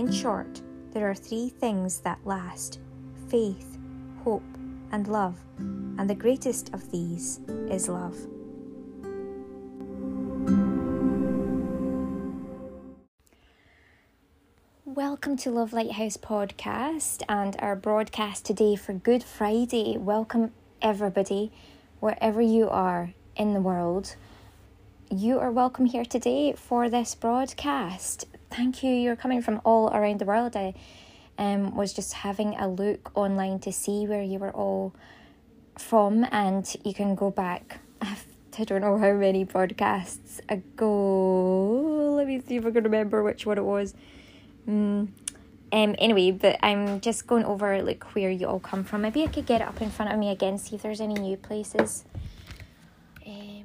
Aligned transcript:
In 0.00 0.10
short, 0.10 0.62
there 0.92 1.10
are 1.10 1.14
three 1.14 1.50
things 1.50 2.00
that 2.00 2.24
last 2.24 2.80
faith, 3.28 3.76
hope, 4.24 4.42
and 4.92 5.06
love, 5.06 5.38
and 5.58 6.08
the 6.08 6.14
greatest 6.14 6.72
of 6.72 6.90
these 6.90 7.38
is 7.68 7.86
love. 7.86 8.16
Welcome 14.86 15.36
to 15.36 15.50
Love 15.50 15.74
Lighthouse 15.74 16.16
Podcast 16.16 17.22
and 17.28 17.54
our 17.58 17.76
broadcast 17.76 18.46
today 18.46 18.76
for 18.76 18.94
Good 18.94 19.22
Friday. 19.22 19.98
Welcome, 19.98 20.52
everybody, 20.80 21.52
wherever 21.98 22.40
you 22.40 22.70
are 22.70 23.12
in 23.36 23.52
the 23.52 23.60
world. 23.60 24.16
You 25.10 25.38
are 25.40 25.50
welcome 25.50 25.84
here 25.84 26.06
today 26.06 26.54
for 26.54 26.88
this 26.88 27.14
broadcast. 27.14 28.24
Thank 28.50 28.82
you. 28.82 28.92
You're 28.92 29.16
coming 29.16 29.42
from 29.42 29.60
all 29.64 29.88
around 29.88 30.18
the 30.18 30.24
world. 30.24 30.56
I 30.56 30.74
um, 31.38 31.74
was 31.76 31.92
just 31.92 32.12
having 32.12 32.54
a 32.56 32.68
look 32.68 33.16
online 33.16 33.60
to 33.60 33.72
see 33.72 34.06
where 34.06 34.22
you 34.22 34.38
were 34.38 34.50
all 34.50 34.94
from, 35.78 36.26
and 36.30 36.64
you 36.84 36.92
can 36.92 37.14
go 37.14 37.30
back. 37.30 37.80
I 38.02 38.64
don't 38.64 38.82
know 38.82 38.98
how 38.98 39.12
many 39.12 39.44
broadcasts 39.44 40.40
ago. 40.48 42.14
Let 42.16 42.26
me 42.26 42.42
see 42.46 42.56
if 42.56 42.66
I 42.66 42.70
can 42.70 42.84
remember 42.84 43.22
which 43.22 43.46
one 43.46 43.56
it 43.56 43.64
was. 43.64 43.94
Mm. 44.68 45.08
Um, 45.72 45.94
anyway, 45.98 46.32
but 46.32 46.58
I'm 46.62 47.00
just 47.00 47.26
going 47.26 47.44
over 47.44 47.80
like 47.82 48.02
where 48.14 48.30
you 48.30 48.46
all 48.46 48.58
come 48.58 48.82
from. 48.82 49.02
Maybe 49.02 49.22
I 49.22 49.28
could 49.28 49.46
get 49.46 49.60
it 49.60 49.68
up 49.68 49.80
in 49.80 49.88
front 49.88 50.12
of 50.12 50.18
me 50.18 50.30
again, 50.30 50.58
see 50.58 50.74
if 50.74 50.82
there's 50.82 51.00
any 51.00 51.14
new 51.14 51.36
places. 51.36 52.04
Um, 53.24 53.64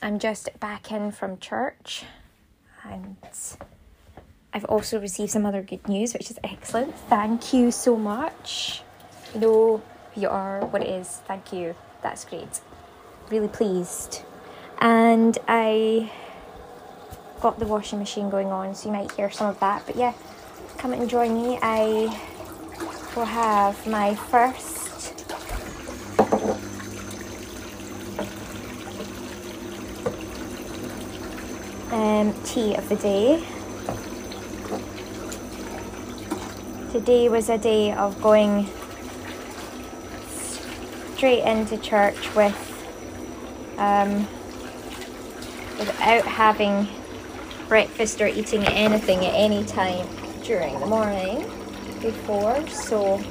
I'm 0.00 0.18
just 0.18 0.48
back 0.60 0.92
in 0.92 1.10
from 1.10 1.38
church, 1.38 2.04
and 2.90 3.16
I've 4.52 4.64
also 4.64 5.00
received 5.00 5.30
some 5.30 5.46
other 5.46 5.62
good 5.62 5.86
news, 5.88 6.12
which 6.12 6.30
is 6.30 6.38
excellent. 6.42 6.94
Thank 7.08 7.52
you 7.52 7.70
so 7.70 7.96
much. 7.96 8.82
You 9.32 9.40
know 9.40 9.82
who 10.14 10.20
you 10.20 10.28
are, 10.28 10.64
what 10.66 10.82
it 10.82 10.88
is. 10.88 11.08
Thank 11.26 11.52
you. 11.52 11.74
That's 12.02 12.24
great. 12.24 12.60
Really 13.30 13.48
pleased. 13.48 14.22
And 14.80 15.38
I 15.46 16.10
got 17.40 17.58
the 17.58 17.66
washing 17.66 17.98
machine 17.98 18.28
going 18.28 18.48
on, 18.48 18.74
so 18.74 18.88
you 18.88 18.94
might 18.94 19.12
hear 19.12 19.30
some 19.30 19.48
of 19.48 19.60
that. 19.60 19.86
But 19.86 19.96
yeah, 19.96 20.14
come 20.78 20.92
and 20.92 21.08
join 21.08 21.34
me. 21.34 21.58
I 21.62 22.10
will 23.14 23.24
have 23.24 23.86
my 23.86 24.14
first 24.14 24.89
um, 32.00 32.32
tea 32.44 32.74
of 32.74 32.88
the 32.88 32.96
day. 32.96 33.44
Today 36.90 37.28
was 37.28 37.50
a 37.50 37.58
day 37.58 37.92
of 37.92 38.20
going 38.22 38.66
straight 41.14 41.42
into 41.44 41.76
church 41.76 42.34
with 42.34 42.56
um, 43.76 44.26
without 45.78 46.24
having 46.24 46.88
breakfast 47.68 48.20
or 48.20 48.26
eating 48.26 48.64
anything 48.64 49.18
at 49.18 49.34
any 49.34 49.62
time 49.64 50.06
during 50.42 50.80
the 50.80 50.86
morning 50.86 51.42
before. 52.00 52.66
So 52.68 53.22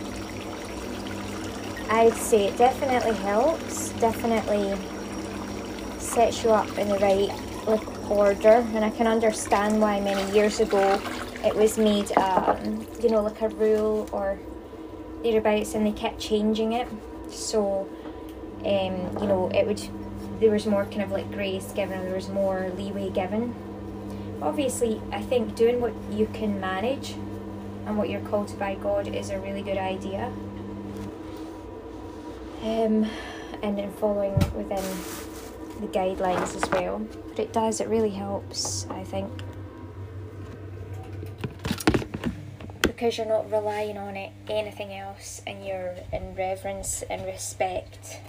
I'd 1.89 2.13
say 2.13 2.45
it 2.45 2.57
definitely 2.57 3.15
helps, 3.15 3.89
definitely 3.93 4.77
sets 5.97 6.43
you 6.43 6.51
up 6.51 6.77
in 6.77 6.87
the 6.89 6.99
right 6.99 7.98
order. 8.09 8.65
And 8.73 8.83
I 8.83 8.89
can 8.89 9.07
understand 9.07 9.81
why 9.81 9.99
many 9.99 10.31
years 10.35 10.59
ago 10.59 11.01
it 11.43 11.55
was 11.55 11.77
made, 11.77 12.11
um, 12.17 12.85
you 13.01 13.09
know, 13.09 13.21
like 13.21 13.41
a 13.41 13.49
rule 13.49 14.09
or 14.11 14.39
thereabouts, 15.23 15.75
and 15.75 15.85
they 15.85 15.91
kept 15.91 16.19
changing 16.19 16.73
it. 16.73 16.87
So, 17.29 17.87
um, 18.59 19.17
you 19.21 19.27
know, 19.27 19.49
it 19.53 19.65
would 19.65 19.81
there 20.39 20.51
was 20.51 20.65
more 20.65 20.85
kind 20.85 21.01
of 21.01 21.11
like 21.11 21.29
grace 21.31 21.71
given, 21.73 22.01
there 22.05 22.15
was 22.15 22.29
more 22.29 22.71
leeway 22.77 23.09
given 23.09 23.53
obviously, 24.41 25.01
I 25.11 25.21
think 25.21 25.55
doing 25.55 25.81
what 25.81 25.93
you 26.11 26.27
can 26.33 26.59
manage 26.59 27.11
and 27.85 27.97
what 27.97 28.09
you're 28.09 28.21
called 28.21 28.47
to 28.49 28.55
by 28.55 28.75
God 28.75 29.07
is 29.07 29.29
a 29.29 29.39
really 29.39 29.61
good 29.61 29.77
idea. 29.77 30.31
Um, 32.61 33.09
and 33.61 33.77
then 33.77 33.91
following 33.93 34.33
within 34.55 34.83
the 35.79 35.87
guidelines 35.87 36.55
as 36.55 36.69
well. 36.71 36.99
But 37.29 37.39
it 37.39 37.53
does, 37.53 37.79
it 37.79 37.87
really 37.87 38.09
helps, 38.09 38.85
I 38.89 39.03
think. 39.03 39.31
Because 42.81 43.17
you're 43.17 43.27
not 43.27 43.51
relying 43.51 43.97
on 43.97 44.17
it, 44.17 44.31
anything 44.49 44.93
else, 44.93 45.41
and 45.47 45.65
you're 45.65 45.95
in 46.11 46.35
reverence 46.35 47.01
and 47.09 47.25
respect. 47.25 48.19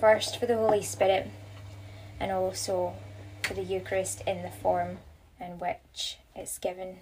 First 0.00 0.38
for 0.38 0.46
the 0.46 0.56
Holy 0.56 0.82
Spirit, 0.82 1.30
and 2.18 2.32
also 2.32 2.94
for 3.42 3.54
the 3.54 3.62
Eucharist 3.62 4.22
in 4.26 4.42
the 4.42 4.50
form 4.50 4.98
in 5.40 5.58
which 5.58 6.18
it's 6.34 6.58
given. 6.58 6.96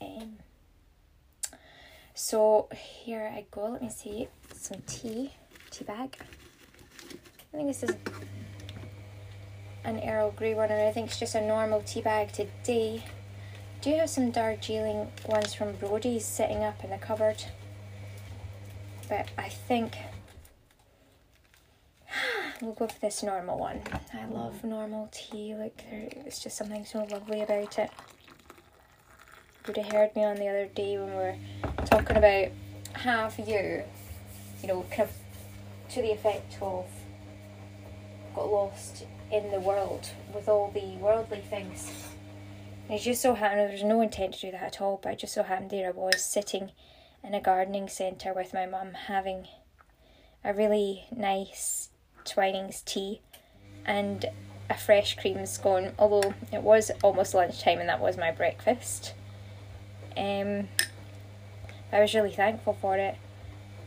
Um, 0.00 0.36
so 2.14 2.68
here 2.72 3.32
I 3.34 3.44
go. 3.50 3.70
Let 3.70 3.82
me 3.82 3.90
see 3.90 4.28
some 4.52 4.82
tea, 4.86 5.32
tea 5.70 5.84
bag. 5.84 6.16
I 7.52 7.56
think 7.56 7.68
this 7.68 7.82
is 7.82 7.96
an 9.84 10.00
Earl 10.08 10.30
Grey 10.30 10.54
one, 10.54 10.70
and 10.70 10.80
I 10.80 10.90
think 10.92 11.08
it's 11.08 11.18
just 11.18 11.34
a 11.34 11.40
normal 11.40 11.82
tea 11.82 12.00
bag 12.00 12.32
today. 12.32 13.04
Do 13.80 13.94
have 13.96 14.08
some 14.08 14.30
Darjeeling 14.30 15.08
ones 15.26 15.52
from 15.52 15.74
Brodies 15.74 16.22
sitting 16.22 16.64
up 16.64 16.82
in 16.82 16.90
the 16.90 16.96
cupboard? 16.96 17.44
But 19.08 19.28
I 19.36 19.50
think 19.50 19.96
we'll 22.62 22.72
go 22.72 22.86
for 22.86 23.00
this 23.00 23.22
normal 23.22 23.58
one. 23.58 23.82
I 24.14 24.24
love 24.26 24.64
normal 24.64 25.10
tea, 25.12 25.54
like 25.54 25.84
it's 25.90 26.42
just 26.42 26.56
something 26.56 26.84
so 26.86 27.04
lovely 27.04 27.42
about 27.42 27.78
it. 27.78 27.90
You 29.66 29.68
would 29.68 29.76
have 29.76 29.92
heard 29.92 30.16
me 30.16 30.24
on 30.24 30.36
the 30.36 30.48
other 30.48 30.66
day 30.66 30.96
when 30.98 31.08
we 31.08 31.14
were 31.14 31.36
talking 31.84 32.16
about 32.16 32.48
have 32.94 33.38
you, 33.38 33.82
you 34.62 34.68
know, 34.68 34.84
kind 34.90 35.02
of 35.02 35.10
to 35.90 36.00
the 36.00 36.12
effect 36.12 36.56
of 36.62 36.86
got 38.34 38.50
lost 38.50 39.04
in 39.34 39.50
the 39.50 39.60
world 39.60 40.08
with 40.32 40.48
all 40.48 40.70
the 40.70 40.96
worldly 40.96 41.40
things. 41.40 41.90
And 42.88 42.98
it 42.98 43.02
just 43.02 43.20
so 43.20 43.34
happened, 43.34 43.60
there 43.60 43.72
was 43.72 43.82
no 43.82 44.00
intent 44.00 44.34
to 44.34 44.40
do 44.40 44.50
that 44.52 44.62
at 44.62 44.80
all, 44.80 45.00
but 45.02 45.10
I 45.10 45.14
just 45.16 45.34
so 45.34 45.42
happened 45.42 45.70
there 45.70 45.88
I 45.88 45.90
was 45.90 46.24
sitting 46.24 46.70
in 47.24 47.34
a 47.34 47.40
gardening 47.40 47.88
centre 47.88 48.32
with 48.32 48.54
my 48.54 48.66
mum 48.66 48.92
having 48.92 49.48
a 50.44 50.52
really 50.52 51.06
nice 51.14 51.88
Twinings 52.24 52.82
tea 52.82 53.20
and 53.84 54.26
a 54.70 54.76
fresh 54.76 55.16
cream 55.16 55.44
scone, 55.46 55.92
although 55.98 56.34
it 56.52 56.62
was 56.62 56.90
almost 57.02 57.34
lunchtime 57.34 57.80
and 57.80 57.88
that 57.88 58.00
was 58.00 58.16
my 58.16 58.30
breakfast. 58.30 59.14
Um, 60.16 60.68
I 61.92 62.00
was 62.00 62.14
really 62.14 62.32
thankful 62.32 62.76
for 62.80 62.96
it. 62.96 63.16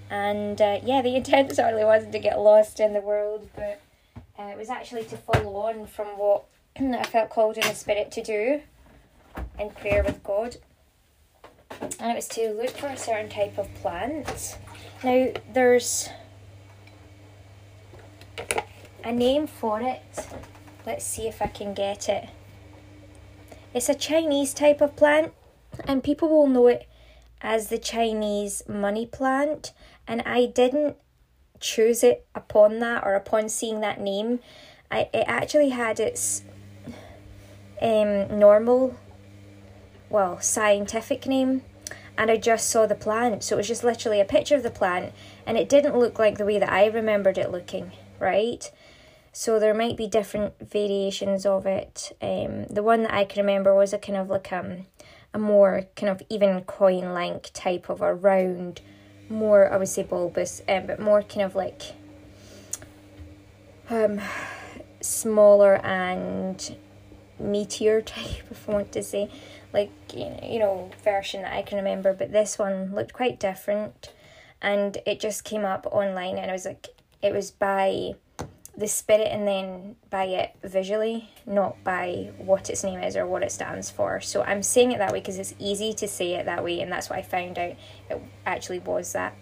And 0.09 0.61
uh, 0.61 0.79
yeah, 0.83 1.01
the 1.01 1.15
intent 1.17 1.55
certainly 1.55 1.83
wasn't 1.85 2.11
to 2.13 2.19
get 2.19 2.39
lost 2.39 2.79
in 2.79 2.93
the 2.93 3.01
world, 3.01 3.49
but 3.55 3.81
uh, 4.39 4.43
it 4.43 4.57
was 4.57 4.69
actually 4.69 5.03
to 5.05 5.17
follow 5.17 5.55
on 5.55 5.87
from 5.87 6.07
what 6.17 6.45
I 6.79 7.03
felt 7.03 7.29
called 7.29 7.57
in 7.57 7.67
the 7.67 7.73
spirit 7.73 8.11
to 8.11 8.23
do 8.23 8.61
in 9.59 9.69
prayer 9.71 10.03
with 10.03 10.23
God. 10.23 10.57
And 11.99 12.11
it 12.11 12.15
was 12.15 12.27
to 12.29 12.53
look 12.53 12.69
for 12.69 12.87
a 12.87 12.97
certain 12.97 13.29
type 13.29 13.57
of 13.57 13.73
plant. 13.75 14.57
Now, 15.03 15.31
there's 15.53 16.09
a 19.03 19.11
name 19.11 19.47
for 19.47 19.81
it. 19.81 20.01
Let's 20.85 21.05
see 21.05 21.27
if 21.27 21.41
I 21.41 21.47
can 21.47 21.73
get 21.73 22.09
it. 22.09 22.29
It's 23.73 23.89
a 23.89 23.95
Chinese 23.95 24.53
type 24.53 24.81
of 24.81 24.95
plant, 24.95 25.33
and 25.85 26.03
people 26.03 26.29
will 26.29 26.47
know 26.47 26.67
it 26.67 26.87
as 27.41 27.67
the 27.67 27.77
Chinese 27.77 28.63
money 28.67 29.05
plant. 29.05 29.73
And 30.07 30.21
I 30.25 30.45
didn't 30.45 30.95
choose 31.59 32.03
it 32.03 32.25
upon 32.35 32.79
that 32.79 33.03
or 33.05 33.15
upon 33.15 33.49
seeing 33.49 33.81
that 33.81 33.99
name. 33.99 34.39
I 34.89 35.09
it 35.13 35.25
actually 35.27 35.69
had 35.69 35.99
its 35.99 36.43
um 37.81 38.39
normal, 38.39 38.95
well, 40.09 40.39
scientific 40.39 41.27
name, 41.27 41.63
and 42.17 42.31
I 42.31 42.37
just 42.37 42.69
saw 42.69 42.85
the 42.85 42.95
plant. 42.95 43.43
So 43.43 43.55
it 43.55 43.57
was 43.57 43.67
just 43.67 43.83
literally 43.83 44.21
a 44.21 44.25
picture 44.25 44.55
of 44.55 44.63
the 44.63 44.71
plant, 44.71 45.13
and 45.45 45.57
it 45.57 45.69
didn't 45.69 45.97
look 45.97 46.19
like 46.19 46.37
the 46.37 46.45
way 46.45 46.59
that 46.59 46.71
I 46.71 46.87
remembered 46.87 47.37
it 47.37 47.51
looking 47.51 47.91
right? 48.19 48.71
So 49.31 49.59
there 49.59 49.73
might 49.73 49.97
be 49.97 50.07
different 50.07 50.53
variations 50.59 51.45
of 51.45 51.65
it. 51.65 52.15
Um, 52.21 52.65
the 52.65 52.83
one 52.83 53.03
that 53.03 53.13
I 53.13 53.25
can 53.25 53.45
remember 53.45 53.75
was 53.75 53.93
a 53.93 53.97
kind 53.97 54.17
of 54.17 54.29
like 54.29 54.51
um, 54.51 54.85
a 55.33 55.39
more 55.39 55.83
kind 55.95 56.09
of 56.09 56.21
even 56.29 56.61
coin 56.61 57.13
like 57.13 57.51
type 57.53 57.89
of 57.89 58.01
a 58.01 58.13
round, 58.13 58.81
more 59.29 59.71
I 59.71 59.77
would 59.77 59.87
say 59.87 60.03
bulbous, 60.03 60.61
um, 60.67 60.87
but 60.87 60.99
more 60.99 61.21
kind 61.21 61.43
of 61.43 61.55
like 61.55 61.81
um, 63.89 64.21
smaller 65.01 65.75
and 65.85 66.75
meteor 67.39 68.01
type, 68.13 68.43
if 68.49 68.67
I 68.67 68.71
want 68.71 68.91
to 68.93 69.03
say, 69.03 69.29
like 69.73 69.91
you 70.13 70.59
know 70.59 70.91
version 71.03 71.41
that 71.43 71.53
I 71.53 71.61
can 71.61 71.77
remember. 71.77 72.13
But 72.13 72.31
this 72.31 72.57
one 72.57 72.93
looked 72.93 73.13
quite 73.13 73.39
different, 73.39 74.13
and 74.61 74.97
it 75.05 75.19
just 75.19 75.43
came 75.43 75.65
up 75.65 75.85
online, 75.91 76.37
and 76.37 76.49
I 76.49 76.53
was 76.53 76.65
like, 76.65 76.87
it 77.21 77.33
was 77.33 77.51
by 77.51 78.15
the 78.77 78.87
spirit 78.87 79.27
and 79.31 79.47
then 79.47 79.95
by 80.11 80.25
it 80.25 80.55
visually, 80.63 81.31
not 81.47 81.83
by 81.83 82.29
what 82.37 82.69
its 82.69 82.83
name 82.83 83.01
is 83.01 83.17
or 83.17 83.25
what 83.25 83.41
it 83.41 83.51
stands 83.51 83.89
for. 83.89 84.21
So 84.21 84.43
I'm 84.43 84.61
saying 84.61 84.91
it 84.91 84.99
that 84.99 85.11
way 85.11 85.19
because 85.19 85.39
it's 85.39 85.55
easy 85.57 85.95
to 85.95 86.07
say 86.07 86.35
it 86.35 86.45
that 86.45 86.63
way, 86.63 86.79
and 86.79 86.91
that's 86.91 87.09
what 87.09 87.17
I 87.17 87.23
found 87.23 87.57
out 87.57 87.73
it 88.09 88.21
actually 88.45 88.77
was 88.79 89.13
that. 89.13 89.33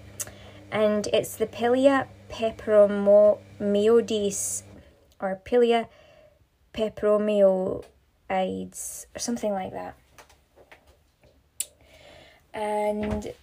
And 0.72 1.06
it's 1.08 1.36
the 1.36 1.48
Pilea 1.48 2.08
peperomioides 2.30 4.64
or 5.20 5.42
Pilea 5.46 5.90
peperomioides 6.74 9.06
or 9.16 9.20
something 9.20 9.52
like 9.52 9.74
that. 9.74 9.96
And 12.54 13.34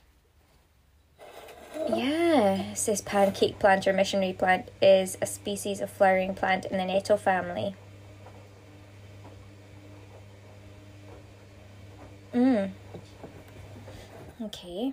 yeah, 1.89 2.75
says 2.75 3.01
pancake 3.01 3.59
plant 3.59 3.87
or 3.87 3.93
missionary 3.93 4.33
plant 4.33 4.71
is 4.81 5.17
a 5.21 5.27
species 5.27 5.81
of 5.81 5.91
flowering 5.91 6.35
plant 6.35 6.65
in 6.67 6.79
the 6.79 6.85
nettle 6.85 7.17
family. 7.17 7.75
Mm. 12.35 12.71
Okay. 14.43 14.93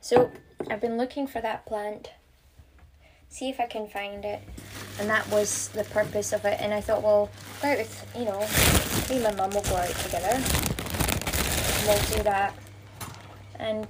So 0.00 0.30
I've 0.70 0.80
been 0.80 0.96
looking 0.96 1.26
for 1.26 1.40
that 1.40 1.64
plant, 1.66 2.10
see 3.28 3.48
if 3.48 3.60
I 3.60 3.66
can 3.66 3.88
find 3.88 4.24
it, 4.24 4.40
and 4.98 5.08
that 5.08 5.28
was 5.30 5.68
the 5.68 5.84
purpose 5.84 6.32
of 6.32 6.44
it. 6.44 6.60
And 6.60 6.74
I 6.74 6.80
thought, 6.80 7.02
well, 7.02 7.30
out 7.64 7.78
with 7.78 8.06
you 8.16 8.24
know, 8.24 8.40
me 9.08 9.24
and 9.24 9.36
my 9.36 9.42
mum 9.42 9.50
will 9.50 9.62
go 9.62 9.76
out 9.76 9.94
together 9.96 10.71
we'll 11.86 12.16
do 12.16 12.22
that. 12.22 12.54
And 13.58 13.86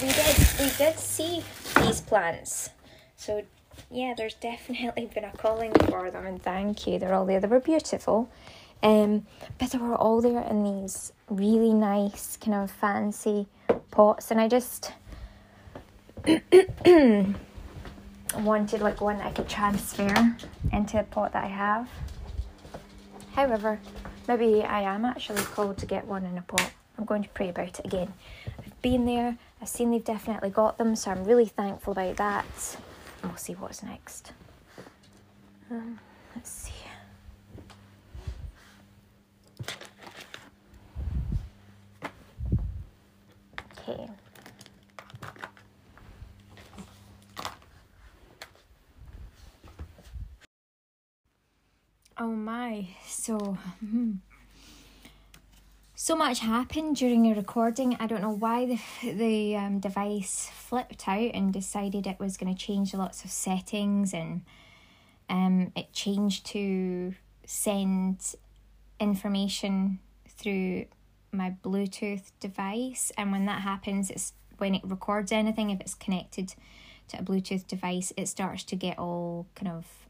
we 0.00 0.08
did 0.08 0.36
we 0.60 0.70
did 0.76 0.98
see 0.98 1.42
these 1.80 2.00
plants. 2.00 2.70
So 3.16 3.42
yeah, 3.90 4.14
there's 4.16 4.34
definitely 4.34 5.06
been 5.14 5.24
a 5.24 5.32
calling 5.32 5.72
for 5.72 6.10
them 6.10 6.26
and 6.26 6.42
thank 6.42 6.86
you. 6.86 6.98
They're 6.98 7.14
all 7.14 7.26
there. 7.26 7.40
They 7.40 7.48
were 7.48 7.60
beautiful. 7.60 8.28
Um 8.82 9.26
but 9.58 9.70
they 9.70 9.78
were 9.78 9.94
all 9.94 10.20
there 10.20 10.42
in 10.42 10.64
these 10.64 11.12
really 11.28 11.72
nice 11.72 12.36
kind 12.36 12.54
of 12.54 12.70
fancy 12.70 13.46
pots 13.90 14.30
and 14.30 14.40
I 14.40 14.48
just 14.48 14.92
wanted 18.38 18.80
like 18.80 19.00
one 19.00 19.20
I 19.20 19.30
could 19.30 19.48
transfer 19.48 20.36
into 20.72 21.00
a 21.00 21.04
pot 21.04 21.32
that 21.32 21.44
I 21.44 21.48
have. 21.48 21.88
However, 23.34 23.78
Maybe 24.28 24.64
I 24.64 24.82
am 24.82 25.04
actually 25.04 25.42
called 25.42 25.78
to 25.78 25.86
get 25.86 26.06
one 26.06 26.24
in 26.24 26.36
a 26.36 26.42
pot. 26.42 26.72
I'm 26.98 27.04
going 27.04 27.22
to 27.22 27.28
pray 27.28 27.48
about 27.48 27.78
it 27.78 27.84
again. 27.84 28.12
I've 28.58 28.82
been 28.82 29.04
there, 29.06 29.38
I've 29.60 29.68
seen 29.68 29.90
they've 29.90 30.04
definitely 30.04 30.50
got 30.50 30.78
them, 30.78 30.96
so 30.96 31.10
I'm 31.10 31.24
really 31.24 31.46
thankful 31.46 31.92
about 31.92 32.16
that. 32.16 32.76
And 33.22 33.30
we'll 33.30 33.38
see 33.38 33.52
what's 33.54 33.82
next. 33.82 34.32
Um, 35.70 35.98
let's 36.34 36.50
see. 36.50 36.72
Okay. 43.88 44.10
Oh 52.18 52.28
my, 52.28 52.88
so 53.06 53.58
hmm. 53.80 54.12
so 55.94 56.16
much 56.16 56.38
happened 56.40 56.96
during 56.96 57.26
a 57.26 57.34
recording. 57.34 57.94
I 58.00 58.06
don't 58.06 58.22
know 58.22 58.30
why 58.30 58.64
the 58.64 59.12
the 59.12 59.56
um, 59.56 59.80
device 59.80 60.50
flipped 60.54 61.06
out 61.06 61.30
and 61.34 61.52
decided 61.52 62.06
it 62.06 62.18
was 62.18 62.38
going 62.38 62.54
to 62.54 62.58
change 62.58 62.94
lots 62.94 63.22
of 63.22 63.30
settings 63.30 64.14
and 64.14 64.42
um 65.28 65.72
it 65.76 65.92
changed 65.92 66.46
to 66.46 67.14
send 67.44 68.34
information 68.98 69.98
through 70.26 70.86
my 71.32 71.54
Bluetooth 71.62 72.30
device 72.40 73.12
and 73.18 73.30
when 73.30 73.44
that 73.44 73.60
happens 73.60 74.10
it's 74.10 74.32
when 74.56 74.74
it 74.74 74.82
records 74.84 75.32
anything 75.32 75.68
if 75.68 75.80
it's 75.82 75.94
connected 75.94 76.54
to 77.08 77.18
a 77.18 77.22
Bluetooth 77.22 77.66
device 77.66 78.12
it 78.16 78.26
starts 78.26 78.64
to 78.64 78.76
get 78.76 78.98
all 78.98 79.46
kind 79.54 79.70
of 79.70 80.05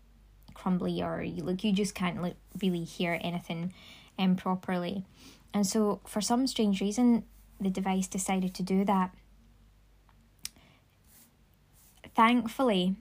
crumbly 0.57 1.03
or 1.03 1.23
you, 1.23 1.43
like 1.43 1.63
you 1.63 1.73
just 1.73 1.95
can't 1.95 2.23
like 2.23 2.37
really 2.63 2.85
hear 2.85 3.19
anything 3.21 3.73
um 4.19 4.35
properly. 4.37 5.05
And 5.53 5.67
so 5.67 6.01
for 6.07 6.21
some 6.21 6.47
strange 6.47 6.81
reason 6.81 7.25
the 7.61 7.71
device 7.71 8.09
decided 8.09 8.55
to 8.55 8.63
do 8.63 8.85
that. 8.85 9.15
Thankfully 12.15 12.97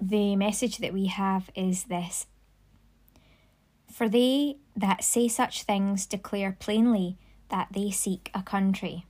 the 0.00 0.36
message 0.36 0.78
that 0.78 0.94
we 0.94 1.06
have 1.06 1.50
is 1.54 1.84
this. 1.84 2.26
For 3.92 4.08
they 4.08 4.56
that 4.76 5.04
say 5.04 5.28
such 5.28 5.64
things 5.64 6.06
declare 6.06 6.56
plainly 6.58 7.18
that 7.50 7.68
they 7.72 7.90
seek 7.90 8.30
a 8.32 8.42
country. 8.42 9.04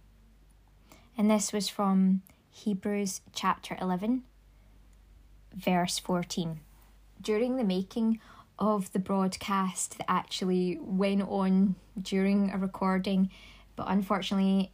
And 1.16 1.30
this 1.30 1.52
was 1.52 1.68
from 1.68 2.22
Hebrews 2.50 3.20
chapter 3.34 3.76
11 3.80 4.22
verse 5.54 5.98
14 5.98 6.60
during 7.20 7.56
the 7.56 7.64
making 7.64 8.20
of 8.58 8.92
the 8.92 8.98
broadcast 8.98 9.98
that 9.98 10.10
actually 10.10 10.78
went 10.80 11.22
on 11.22 11.74
during 12.00 12.50
a 12.50 12.58
recording, 12.58 13.30
but 13.76 13.86
unfortunately, 13.88 14.70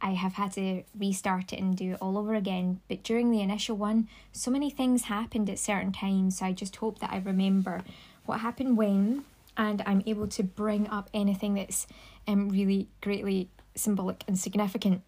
I 0.00 0.10
have 0.10 0.34
had 0.34 0.52
to 0.52 0.82
restart 0.98 1.52
it 1.52 1.60
and 1.60 1.76
do 1.76 1.92
it 1.92 1.98
all 2.02 2.18
over 2.18 2.34
again. 2.34 2.80
But 2.88 3.04
during 3.04 3.30
the 3.30 3.40
initial 3.40 3.76
one, 3.76 4.08
so 4.32 4.50
many 4.50 4.68
things 4.68 5.04
happened 5.04 5.48
at 5.48 5.58
certain 5.58 5.92
times, 5.92 6.38
so 6.38 6.46
I 6.46 6.52
just 6.52 6.76
hope 6.76 6.98
that 6.98 7.12
I 7.12 7.18
remember 7.18 7.82
what 8.26 8.40
happened 8.40 8.76
when 8.76 9.24
and 9.56 9.82
I'm 9.86 10.02
able 10.06 10.26
to 10.28 10.42
bring 10.42 10.88
up 10.88 11.08
anything 11.12 11.54
that's 11.54 11.86
um, 12.26 12.48
really 12.48 12.88
greatly 13.00 13.48
symbolic 13.74 14.24
and 14.26 14.38
significant. 14.38 15.02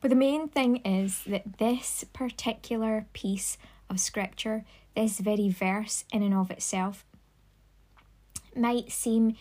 But 0.00 0.10
the 0.10 0.16
main 0.16 0.48
thing 0.48 0.78
is 0.78 1.22
that 1.24 1.58
this 1.58 2.04
particular 2.12 3.06
piece 3.12 3.58
of 3.90 4.00
scripture 4.00 4.64
this 4.94 5.18
very 5.18 5.48
verse 5.48 6.04
in 6.12 6.22
and 6.22 6.34
of 6.34 6.50
itself 6.50 7.04
might 8.56 8.90
seem 8.90 9.36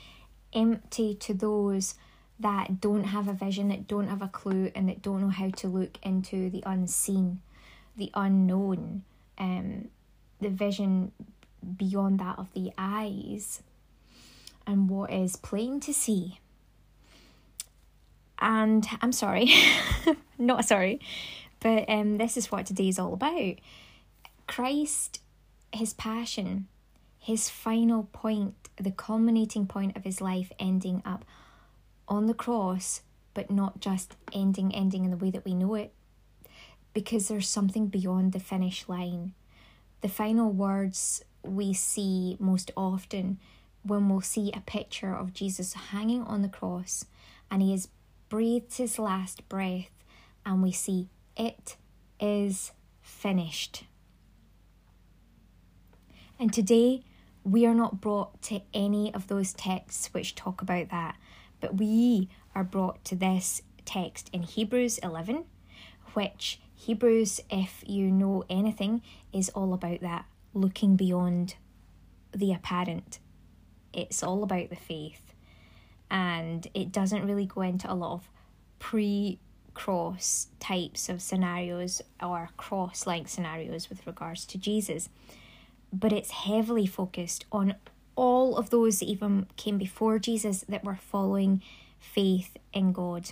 empty 0.54 1.16
to 1.16 1.34
those 1.34 1.96
that 2.40 2.80
don't 2.80 3.06
have 3.06 3.28
a 3.28 3.34
vision, 3.34 3.68
that 3.70 3.88
don't 3.88 4.08
have 4.08 4.22
a 4.22 4.28
clue, 4.28 4.72
and 4.74 4.88
that 4.88 5.02
don't 5.02 5.22
know 5.22 5.30
how 5.30 5.50
to 5.50 5.68
look 5.68 5.98
into 6.04 6.50
the 6.50 6.64
unseen, 6.66 7.42
the 7.98 8.12
unknown, 8.14 9.04
um, 9.38 9.90
the 10.40 10.50
vision 10.50 11.12
beyond 11.78 12.20
that 12.20 12.40
of 12.40 12.54
the 12.54 12.72
eyes, 12.78 13.62
and 14.66 14.90
what 14.90 15.12
is 15.12 15.36
plain 15.36 15.80
to 15.82 15.94
see. 15.94 16.40
And 18.40 18.88
I'm 19.02 19.12
sorry, 19.12 19.54
not 20.38 20.64
sorry, 20.64 21.02
but 21.60 21.90
um, 21.90 22.18
this 22.18 22.38
is 22.38 22.50
what 22.50 22.68
today 22.68 22.88
is 22.88 23.00
all 23.00 23.14
about. 23.14 23.56
Christ 24.50 25.20
his 25.72 25.94
passion, 25.94 26.68
his 27.20 27.50
final 27.50 28.10
point, 28.12 28.56
the 28.78 28.92
culminating 28.92 29.68
point 29.68 29.96
of 29.96 30.04
his 30.04 30.22
life 30.22 30.52
ending 30.60 31.02
up 31.06 31.26
on 32.08 32.26
the 32.26 32.34
cross, 32.34 33.02
but 33.34 33.52
not 33.52 33.80
just 33.80 34.16
ending, 34.34 34.74
ending 34.74 35.06
in 35.06 35.12
the 35.12 35.18
way 35.18 35.30
that 35.30 35.46
we 35.46 35.54
know 35.54 35.76
it, 35.76 35.94
because 36.94 37.28
there's 37.28 37.48
something 37.48 37.88
beyond 37.88 38.34
the 38.34 38.40
finish 38.40 38.88
line. 38.88 39.34
The 40.02 40.10
final 40.10 40.52
words 40.52 41.24
we 41.44 41.74
see 41.74 42.36
most 42.40 42.72
often 42.76 43.40
when 43.84 44.10
we'll 44.10 44.22
see 44.22 44.52
a 44.52 44.62
picture 44.62 45.14
of 45.14 45.34
Jesus 45.34 45.74
hanging 45.74 46.24
on 46.24 46.42
the 46.42 46.50
cross 46.50 47.06
and 47.50 47.62
he 47.62 47.72
has 47.72 47.88
breathed 48.28 48.78
his 48.78 49.00
last 49.00 49.48
breath, 49.50 49.92
and 50.46 50.62
we 50.62 50.72
see 50.72 51.10
it 51.36 51.78
is 52.20 52.72
finished. 53.02 53.84
And 56.40 56.54
today, 56.54 57.04
we 57.44 57.66
are 57.66 57.76
not 57.76 58.00
brought 58.00 58.42
to 58.44 58.62
any 58.74 59.14
of 59.14 59.28
those 59.28 59.52
texts 59.52 60.14
which 60.14 60.36
talk 60.36 60.62
about 60.62 60.90
that, 60.90 61.18
but 61.60 61.76
we 61.76 62.30
are 62.56 62.64
brought 62.64 63.04
to 63.06 63.16
this 63.16 63.62
text 63.84 64.30
in 64.32 64.44
Hebrews 64.44 65.00
11, 65.00 65.44
which 66.14 66.62
Hebrews, 66.76 67.42
if 67.50 67.84
you 67.86 68.10
know 68.10 68.46
anything, 68.50 69.02
is 69.34 69.50
all 69.50 69.74
about 69.74 70.00
that 70.00 70.28
looking 70.54 70.96
beyond 70.96 71.56
the 72.32 72.54
apparent. 72.54 73.20
It's 73.92 74.24
all 74.24 74.42
about 74.42 74.70
the 74.70 74.78
faith. 74.78 75.34
And 76.10 76.66
it 76.74 76.94
doesn't 76.94 77.28
really 77.28 77.48
go 77.48 77.62
into 77.62 77.92
a 77.92 77.96
lot 77.96 78.14
of 78.14 78.30
pre 78.80 79.40
cross 79.74 80.48
types 80.62 81.10
of 81.10 81.22
scenarios 81.22 82.02
or 82.22 82.50
cross 82.56 83.06
like 83.06 83.28
scenarios 83.28 83.90
with 83.90 84.08
regards 84.08 84.46
to 84.46 84.58
Jesus. 84.58 85.10
But 85.92 86.14
it's 86.14 86.32
heavily 86.32 86.86
focused 86.86 87.46
on 87.52 87.76
all 88.16 88.58
of 88.58 88.70
those 88.70 89.00
that 89.00 89.08
even 89.08 89.48
came 89.56 89.78
before 89.78 90.20
Jesus 90.20 90.66
that 90.68 90.84
were 90.84 90.96
following 90.96 91.62
faith 92.00 92.58
in 92.74 92.92
God. 92.92 93.32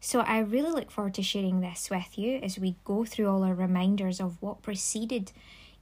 So 0.00 0.20
I 0.20 0.38
really 0.38 0.70
look 0.70 0.90
forward 0.90 1.14
to 1.14 1.22
sharing 1.22 1.60
this 1.60 1.90
with 1.90 2.16
you 2.16 2.38
as 2.42 2.58
we 2.58 2.76
go 2.84 3.04
through 3.04 3.28
all 3.28 3.42
our 3.42 3.54
reminders 3.54 4.20
of 4.20 4.40
what 4.40 4.62
preceded 4.62 5.32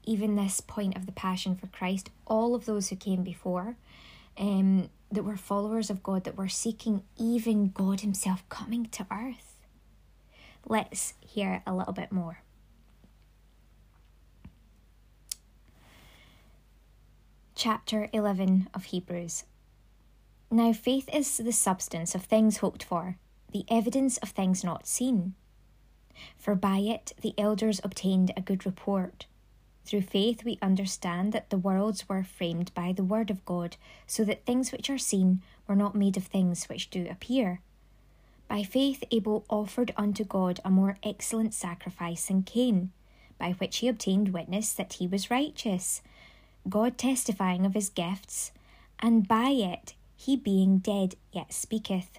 even 0.05 0.37
this 0.37 0.61
point 0.61 0.97
of 0.97 1.05
the 1.05 1.13
passion 1.13 1.57
for 1.57 1.67
Christ, 1.67 2.11
all 2.27 2.55
of 2.55 2.65
those 2.65 2.89
who 2.89 2.97
came 2.97 3.23
before, 3.23 3.77
um, 4.39 4.89
that 5.11 5.25
were 5.25 5.37
followers 5.37 5.91
of 5.91 6.03
God, 6.03 6.25
that 6.25 6.37
were 6.37 6.49
seeking 6.49 7.03
even 7.19 7.71
God 7.71 8.01
Himself 8.01 8.49
coming 8.49 8.87
to 8.87 9.07
earth. 9.11 9.57
Let's 10.65 11.15
hear 11.21 11.63
a 11.67 11.75
little 11.75 11.93
bit 11.93 12.13
more. 12.13 12.43
Chapter 17.59 18.11
11 18.13 18.69
of 18.75 18.85
Hebrews. 18.85 19.45
Now, 20.51 20.75
faith 20.75 21.09
is 21.11 21.39
the 21.39 21.53
substance 21.53 22.15
of 22.15 22.23
things 22.23 22.59
hoped 22.59 22.85
for, 22.85 23.17
the 23.51 23.65
evidence 23.71 24.19
of 24.19 24.29
things 24.29 24.63
not 24.63 24.87
seen. 24.87 25.33
For 26.37 26.55
by 26.55 26.81
it 26.81 27.15
the 27.23 27.33
elders 27.39 27.81
obtained 27.83 28.31
a 28.37 28.43
good 28.43 28.67
report. 28.67 29.25
Through 29.87 30.03
faith 30.03 30.45
we 30.45 30.59
understand 30.61 31.33
that 31.33 31.49
the 31.49 31.57
worlds 31.57 32.07
were 32.11 32.23
framed 32.23 32.75
by 32.75 32.93
the 32.93 33.03
word 33.03 33.31
of 33.31 33.47
God, 33.47 33.79
so 34.07 34.23
that 34.25 34.45
things 34.45 34.71
which 34.71 34.91
are 34.91 34.99
seen 34.99 35.41
were 35.67 35.75
not 35.75 35.95
made 35.95 36.19
of 36.19 36.25
things 36.25 36.67
which 36.67 36.91
do 36.91 37.07
appear. 37.09 37.63
By 38.49 38.65
faith 38.65 39.03
Abel 39.11 39.47
offered 39.49 39.95
unto 39.97 40.25
God 40.25 40.61
a 40.63 40.69
more 40.69 40.99
excellent 41.03 41.55
sacrifice 41.55 42.27
than 42.27 42.43
Cain, 42.43 42.93
by 43.39 43.53
which 43.53 43.79
he 43.79 43.89
obtained 43.89 44.35
witness 44.35 44.75
that 44.75 44.93
he 44.95 45.07
was 45.07 45.31
righteous 45.31 46.03
God 46.69 46.99
testifying 46.99 47.65
of 47.65 47.75
his 47.75 47.89
gifts, 47.89 48.53
and 48.99 49.27
by 49.29 49.51
it 49.51 49.95
he 50.17 50.37
being 50.37 50.79
dead 50.79 51.15
yet 51.33 51.53
speaketh. 51.53 52.19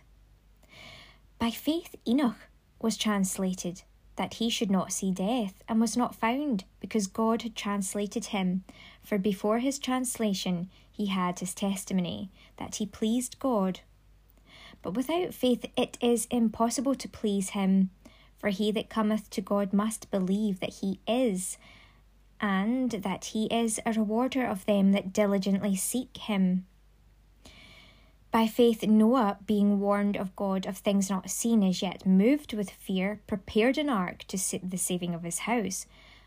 By 1.39 1.51
faith 1.51 1.95
Enoch 2.07 2.47
was 2.79 2.97
translated, 2.97 3.83
that 4.15 4.35
he 4.35 4.49
should 4.49 4.71
not 4.71 4.91
see 4.91 5.11
death, 5.11 5.63
and 5.67 5.79
was 5.79 5.97
not 5.97 6.15
found, 6.15 6.63
because 6.79 7.07
God 7.07 7.43
had 7.43 7.55
translated 7.55 8.25
him. 8.25 8.63
For 9.03 9.17
before 9.17 9.59
his 9.59 9.79
translation 9.79 10.69
he 10.91 11.07
had 11.07 11.39
his 11.39 11.53
testimony, 11.53 12.31
that 12.57 12.75
he 12.75 12.85
pleased 12.85 13.39
God. 13.39 13.81
But 14.81 14.93
without 14.95 15.33
faith 15.33 15.65
it 15.75 15.97
is 16.01 16.27
impossible 16.31 16.95
to 16.95 17.09
please 17.09 17.49
him. 17.49 17.89
For 18.39 18.49
he 18.49 18.71
that 18.71 18.89
cometh 18.89 19.29
to 19.31 19.41
God 19.41 19.73
must 19.73 20.11
believe 20.11 20.59
that 20.59 20.75
he 20.81 20.99
is, 21.07 21.57
and 22.39 22.91
that 22.91 23.25
he 23.25 23.45
is 23.45 23.79
a 23.85 23.93
rewarder 23.93 24.45
of 24.45 24.65
them 24.65 24.91
that 24.91 25.13
diligently 25.13 25.75
seek 25.75 26.17
him. 26.17 26.65
By 28.31 28.45
faith, 28.45 28.83
Noah, 28.83 29.37
being 29.45 29.79
warned 29.79 30.17
of 30.17 30.35
God 30.35 30.65
of 30.65 30.77
things 30.77 31.09
not 31.09 31.29
seen, 31.29 31.63
as 31.63 31.81
yet 31.81 32.05
moved 32.05 32.53
with 32.53 32.69
fear, 32.69 33.21
prepared 33.25 33.77
an 33.77 33.89
ark 33.89 34.25
to 34.27 34.37
the 34.61 34.77
saving 34.77 35.15
of 35.15 35.23
his 35.23 35.39
house, 35.39 35.85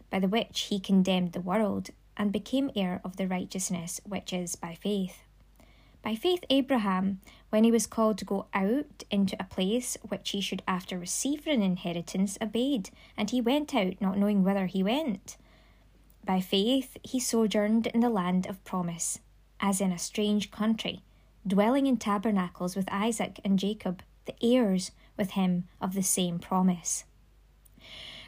by 0.09 0.19
the 0.19 0.29
which 0.29 0.63
he 0.63 0.81
condemned 0.81 1.33
the 1.33 1.41
world, 1.41 1.91
and 2.17 2.33
became 2.33 2.71
heir 2.75 3.01
of 3.05 3.17
the 3.17 3.29
righteousness 3.29 4.01
which 4.05 4.33
is 4.33 4.57
by 4.57 4.75
faith. 4.75 5.23
By 6.03 6.15
faith, 6.15 6.45
Abraham, 6.49 7.21
when 7.51 7.65
he 7.65 7.71
was 7.71 7.87
called 7.87 8.17
to 8.19 8.25
go 8.25 8.47
out 8.55 9.05
into 9.11 9.37
a 9.39 9.45
place 9.45 9.99
which 10.09 10.31
he 10.31 10.41
should 10.41 10.63
after 10.67 10.99
receive 10.99 11.43
for 11.43 11.51
an 11.51 11.63
inheritance, 11.63 12.39
obeyed, 12.41 12.91
and 13.17 13.29
he 13.29 13.41
went 13.41 13.75
out, 13.75 14.01
not 14.01 14.17
knowing 14.17 14.43
whither 14.43 14.67
he 14.67 14.83
went. 14.83 15.37
By 16.25 16.41
faith 16.41 16.97
he 17.03 17.19
sojourned 17.19 17.87
in 17.89 18.01
the 18.01 18.11
land 18.11 18.47
of 18.47 18.63
promise, 18.65 19.21
as 19.59 19.81
in 19.81 19.91
a 19.91 19.99
strange 19.99 20.51
country, 20.51 21.03
dwelling 21.47 21.87
in 21.87 21.97
tabernacles 21.97 22.77
with 22.77 22.93
Isaac 22.93 23.41
and 23.45 23.59
Jacob, 23.59 24.03
the 24.27 24.35
heirs 24.43 24.93
with 25.17 25.31
him 25.31 25.67
of 25.81 25.95
the 25.95 26.03
same 26.03 26.39
promise. 26.39 27.05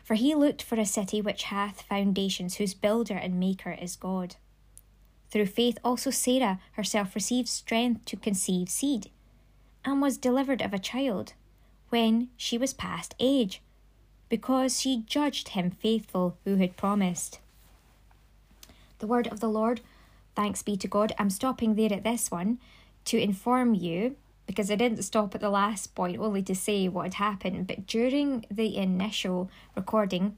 For 0.02 0.14
he 0.14 0.34
looked 0.34 0.62
for 0.62 0.78
a 0.80 0.86
city 0.86 1.20
which 1.20 1.44
hath 1.44 1.82
foundations, 1.82 2.56
whose 2.56 2.74
builder 2.74 3.14
and 3.14 3.38
maker 3.38 3.72
is 3.72 3.94
God. 3.94 4.36
Through 5.30 5.46
faith 5.46 5.78
also 5.84 6.10
Sarah 6.10 6.60
herself 6.72 7.14
received 7.14 7.48
strength 7.48 8.04
to 8.06 8.16
conceive 8.16 8.68
seed, 8.68 9.10
and 9.84 10.02
was 10.02 10.18
delivered 10.18 10.60
of 10.60 10.74
a 10.74 10.78
child, 10.78 11.34
when 11.90 12.30
she 12.36 12.58
was 12.58 12.74
past 12.74 13.14
age, 13.20 13.62
because 14.28 14.80
she 14.80 15.04
judged 15.06 15.48
him 15.48 15.70
faithful 15.70 16.38
who 16.44 16.56
had 16.56 16.76
promised 16.76 17.38
the 19.02 19.06
word 19.08 19.26
of 19.26 19.40
the 19.40 19.48
Lord. 19.48 19.80
Thanks 20.36 20.62
be 20.62 20.76
to 20.76 20.86
God. 20.86 21.12
I'm 21.18 21.28
stopping 21.28 21.74
there 21.74 21.92
at 21.92 22.04
this 22.04 22.30
one 22.30 22.60
to 23.06 23.20
inform 23.20 23.74
you 23.74 24.16
because 24.46 24.70
I 24.70 24.76
didn't 24.76 25.02
stop 25.02 25.34
at 25.34 25.40
the 25.40 25.50
last 25.50 25.94
point 25.96 26.20
only 26.20 26.42
to 26.44 26.54
say 26.54 26.86
what 26.86 27.06
had 27.06 27.14
happened, 27.14 27.66
but 27.66 27.86
during 27.86 28.46
the 28.48 28.76
initial 28.76 29.50
recording, 29.74 30.36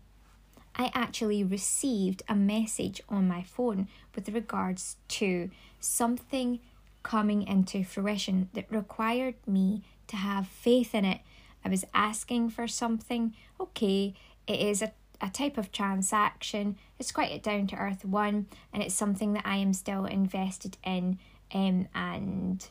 I 0.77 0.91
actually 0.95 1.45
received 1.45 2.23
a 2.27 2.35
message 2.35 3.03
on 3.09 3.29
my 3.29 3.43
phone 3.43 3.87
with 4.15 4.31
regards 4.31 4.97
to 5.09 5.51
something 5.79 6.59
coming 7.03 7.43
into 7.47 7.85
fruition 7.85 8.49
that 8.55 8.65
required 8.71 9.35
me 9.47 9.83
to 10.07 10.17
have 10.17 10.47
faith 10.47 10.95
in 10.95 11.05
it. 11.05 11.21
I 11.65 11.69
was 11.69 11.85
asking 11.93 12.49
for 12.51 12.67
something, 12.67 13.35
okay, 13.61 14.15
it 14.47 14.59
is 14.59 14.81
a 14.81 14.93
a 15.21 15.29
type 15.31 15.59
of 15.59 15.73
transaction. 15.73 16.77
It's 16.99 17.13
quite 17.13 17.33
a 17.33 17.39
down 17.39 17.67
to 17.69 17.77
earth 17.77 18.05
one, 18.05 18.47
and 18.73 18.83
it's 18.83 18.95
something 18.95 19.33
that 19.35 19.47
I 19.47 19.57
am 19.57 19.73
still 19.73 20.05
invested 20.07 20.77
in 20.85 21.19
um, 21.53 21.89
and 21.95 22.67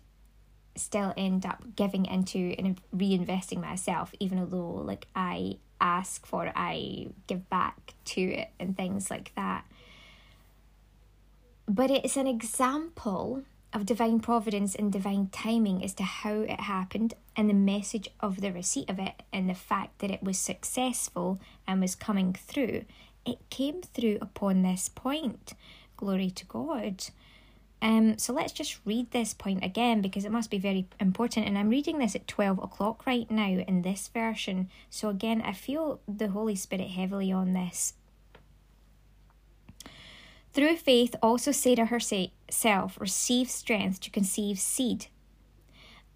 still 0.76 1.14
end 1.16 1.46
up 1.46 1.64
giving 1.76 2.06
into 2.06 2.56
and 2.58 2.80
reinvesting 2.96 3.62
myself, 3.62 4.14
even 4.20 4.50
though 4.50 4.82
like 4.86 5.08
I 5.16 5.58
ask 5.80 6.26
for 6.26 6.52
I 6.56 7.08
give 7.28 7.50
back 7.50 7.94
to 8.06 8.22
it 8.22 8.50
and 8.60 8.76
things 8.76 9.12
like 9.12 9.34
that. 9.36 9.66
But 11.68 11.92
it's 11.92 12.18
an 12.18 12.28
example 12.28 13.44
of 13.74 13.86
divine 13.86 14.20
providence 14.20 14.76
and 14.76 14.92
divine 14.92 15.28
timing 15.32 15.84
as 15.84 15.94
to 15.96 16.04
how 16.04 16.42
it 16.42 16.62
happened 16.62 17.16
and 17.36 17.50
the 17.50 17.54
message 17.54 18.08
of 18.20 18.42
the 18.42 18.52
receipt 18.52 18.90
of 18.90 19.00
it 19.00 19.24
and 19.32 19.50
the 19.50 19.56
fact 19.56 20.00
that 20.00 20.12
it 20.12 20.22
was 20.22 20.38
successful 20.38 21.40
and 21.68 21.82
was 21.82 21.96
coming 21.96 22.34
through. 22.34 22.86
It 23.26 23.40
came 23.50 23.82
through 23.82 24.20
upon 24.22 24.62
this 24.62 24.90
point. 24.90 25.54
Glory 25.98 26.30
to 26.32 26.46
God. 26.46 27.06
Um, 27.82 28.18
so 28.18 28.32
let's 28.32 28.54
just 28.54 28.80
read 28.86 29.12
this 29.12 29.34
point 29.34 29.64
again 29.64 30.02
because 30.02 30.24
it 30.24 30.32
must 30.32 30.50
be 30.50 30.58
very 30.58 30.88
important. 31.00 31.48
And 31.48 31.58
I'm 31.58 31.70
reading 31.70 31.98
this 31.98 32.16
at 32.16 32.28
12 32.28 32.60
o'clock 32.60 33.06
right 33.06 33.30
now 33.30 33.64
in 33.68 33.82
this 33.82 34.08
version. 34.08 34.70
So 34.90 35.10
again, 35.10 35.42
I 35.42 35.52
feel 35.52 36.00
the 36.08 36.30
Holy 36.30 36.56
Spirit 36.56 36.92
heavily 36.92 37.32
on 37.32 37.52
this 37.54 37.94
through 40.54 40.78
faith, 40.78 41.16
also 41.22 41.52
Sarah 41.52 41.86
herself 41.86 43.00
received 43.00 43.50
strength 43.50 44.00
to 44.02 44.12
conceive 44.12 44.60
seed 44.60 45.08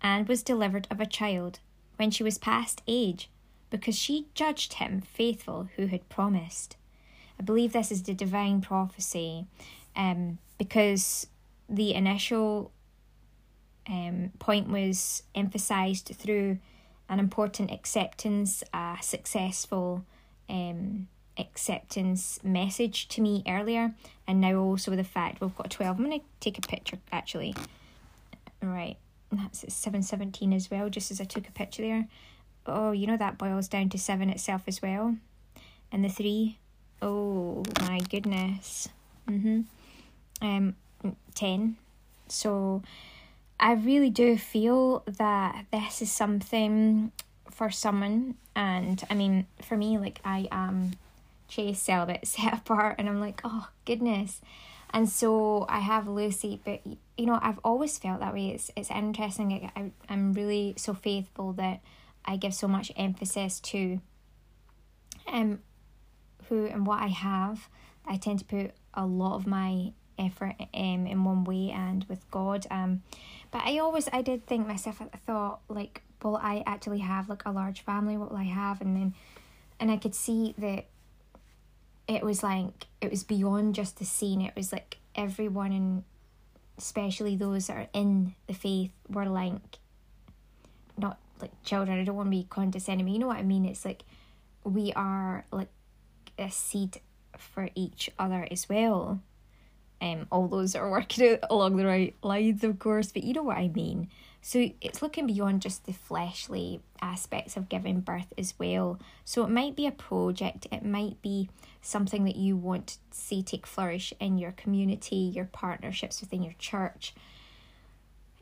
and 0.02 0.28
was 0.28 0.44
delivered 0.44 0.88
of 0.92 1.00
a 1.00 1.06
child 1.06 1.60
when 1.96 2.12
she 2.12 2.24
was 2.24 2.38
past 2.38 2.84
age, 2.88 3.30
because 3.70 3.98
she 3.98 4.28
judged 4.36 4.74
him 4.74 5.02
faithful 5.02 5.70
who 5.76 5.88
had 5.88 6.08
promised. 6.10 6.78
I 7.40 7.44
believe 7.44 7.74
this 7.74 7.92
is 7.92 8.04
the 8.04 8.14
divine 8.14 8.62
prophecy 8.62 9.46
um, 9.96 10.38
because 10.58 11.28
the 11.68 11.94
initial 11.94 12.72
um, 13.88 14.32
point 14.40 14.70
was 14.70 15.24
emphasized 15.34 16.12
through 16.16 16.60
an 17.10 17.20
important 17.20 17.72
acceptance, 17.72 18.64
a 18.74 18.98
successful 19.02 20.06
um, 20.50 21.08
acceptance 21.40 22.40
message 22.44 23.08
to 23.10 23.22
me 23.22 23.44
earlier, 23.48 23.94
and 24.28 24.42
now 24.42 24.56
also 24.56 24.96
the 24.96 25.04
fact 25.04 25.42
we've 25.42 25.56
got 25.56 25.70
12. 25.70 25.98
I'm 25.98 26.06
going 26.06 26.20
to 26.20 26.26
take 26.40 26.58
a 26.58 26.62
picture 26.62 26.98
actually. 27.12 27.56
Right, 28.62 28.98
that's 29.32 29.64
at 29.64 29.72
717 29.72 30.54
as 30.54 30.72
well, 30.72 30.90
just 30.90 31.12
as 31.12 31.22
I 31.22 31.26
took 31.26 31.48
a 31.48 31.52
picture 31.52 31.84
there. 31.84 32.08
Oh, 32.66 32.92
you 32.92 33.08
know 33.08 33.18
that 33.18 33.38
boils 33.38 33.68
down 33.68 33.90
to 33.90 33.98
7 33.98 34.30
itself 34.30 34.64
as 34.68 34.82
well. 34.82 35.16
And 35.92 36.04
the 36.04 36.10
3. 36.10 36.58
Oh 37.02 37.64
my 37.82 38.00
goodness. 38.10 38.90
Mm-hmm. 39.30 39.62
Um, 40.42 40.76
10. 41.36 41.78
So 42.28 42.82
I 43.60 43.74
really 43.74 44.10
do 44.10 44.38
feel 44.38 45.04
that 45.06 45.66
this 45.72 46.02
is 46.02 46.12
something 46.12 47.12
for 47.52 47.72
someone 47.72 48.36
and 48.56 49.04
I 49.10 49.16
mean 49.16 49.48
for 49.64 49.76
me 49.76 49.98
like 49.98 50.20
I 50.24 50.48
am 50.52 50.92
Chase 51.48 51.80
celibate 51.80 52.28
set 52.28 52.54
apart 52.54 52.96
and 53.00 53.08
I'm 53.08 53.20
like, 53.20 53.42
oh 53.44 53.70
goodness. 53.86 54.42
And 54.92 55.10
so 55.10 55.66
I 55.68 55.80
have 55.80 56.08
Lucy, 56.08 56.62
but 56.64 56.82
you 56.86 57.26
know, 57.26 57.40
I've 57.42 57.60
always 57.64 57.98
felt 57.98 58.22
that 58.22 58.34
way. 58.34 58.50
It's 58.50 58.72
it's 58.76 58.92
interesting. 58.92 59.70
I, 59.76 59.92
I'm 60.08 60.34
really 60.34 60.76
so 60.78 60.94
faithful 60.94 61.54
that 61.54 61.82
I 62.24 62.38
give 62.38 62.54
so 62.54 62.68
much 62.68 62.92
emphasis 62.96 63.60
to 63.62 64.00
um 65.28 65.60
who 66.48 66.66
and 66.66 66.86
what 66.86 67.02
I 67.02 67.08
have. 67.08 67.70
I 68.06 68.16
tend 68.16 68.40
to 68.40 68.46
put 68.46 68.72
a 68.94 69.06
lot 69.06 69.36
of 69.36 69.48
my 69.48 69.92
effort 70.18 70.56
um 70.74 71.06
in 71.06 71.24
one 71.24 71.44
way 71.44 71.72
and 71.72 72.06
with 72.08 72.30
God. 72.32 72.66
Um 72.72 73.04
but 73.52 73.64
I 73.66 73.80
always 73.80 74.08
I 74.14 74.22
did 74.22 74.46
think 74.48 74.68
myself 74.68 75.02
I 75.02 75.18
thought 75.18 75.62
like 75.68 76.02
will 76.24 76.38
I 76.38 76.64
actually 76.66 77.00
have 77.00 77.30
like 77.30 77.46
a 77.46 77.52
large 77.52 77.82
family? 77.82 78.18
What 78.18 78.32
will 78.32 78.38
I 78.38 78.44
have? 78.44 78.80
And 78.80 78.96
then 78.96 79.14
and 79.80 79.92
I 79.92 79.98
could 79.98 80.16
see 80.16 80.56
that 80.58 80.86
it 82.08 82.24
was 82.24 82.44
like 82.44 82.88
it 83.02 83.12
was 83.12 83.24
beyond 83.24 83.76
just 83.76 84.00
the 84.00 84.06
scene. 84.06 84.42
It 84.42 84.56
was 84.56 84.72
like 84.72 84.98
everyone 85.16 85.72
and 85.72 86.04
especially 86.78 87.36
those 87.36 87.68
that 87.68 87.78
are 87.78 87.88
in 87.94 88.36
the 88.48 88.54
faith 88.54 88.92
were 89.10 89.26
like 89.26 89.80
not 90.98 91.20
like 91.42 91.52
children. 91.64 92.00
I 92.00 92.04
don't 92.04 92.16
want 92.16 92.28
to 92.28 92.32
be 92.32 92.48
condescending, 92.50 93.06
but 93.06 93.14
you 93.14 93.20
know 93.20 93.28
what 93.28 93.38
I 93.38 93.44
mean? 93.44 93.66
It's 93.66 93.86
like 93.86 94.04
we 94.64 94.94
are 94.94 95.46
like 95.52 95.70
a 96.38 96.50
seed 96.50 97.00
for 97.38 97.70
each 97.76 98.10
other 98.18 98.48
as 98.50 98.70
well. 98.70 99.22
Um, 100.00 100.28
all 100.32 100.48
those 100.48 100.74
that 100.74 100.80
are 100.80 100.92
working 100.92 101.40
along 101.50 101.78
the 101.78 101.86
right 101.86 102.16
lines, 102.22 102.64
of 102.64 102.78
course, 102.78 103.12
but 103.12 103.24
you 103.24 103.34
know 103.34 103.44
what 103.44 103.58
I 103.58 103.70
mean. 103.70 104.10
So 104.42 104.70
it's 104.80 105.02
looking 105.02 105.28
beyond 105.28 105.62
just 105.62 105.86
the 105.86 105.94
fleshly 105.94 106.80
aspects 107.02 107.58
of 107.58 107.68
giving 107.68 108.00
birth 108.00 108.32
as 108.38 108.54
well. 108.58 109.00
So 109.26 109.44
it 109.44 109.50
might 109.50 109.76
be 109.76 109.88
a 109.88 109.92
project, 109.92 110.68
it 110.72 110.86
might 110.86 111.22
be 111.22 111.50
something 111.82 112.26
that 112.26 112.36
you 112.36 112.56
want 112.56 112.88
to 112.88 112.98
see 113.12 113.42
take 113.44 113.66
flourish 113.66 114.14
in 114.20 114.38
your 114.38 114.52
community, 114.52 115.16
your 115.16 115.46
partnerships 115.46 116.22
within 116.22 116.44
your 116.44 116.56
church. 116.60 117.14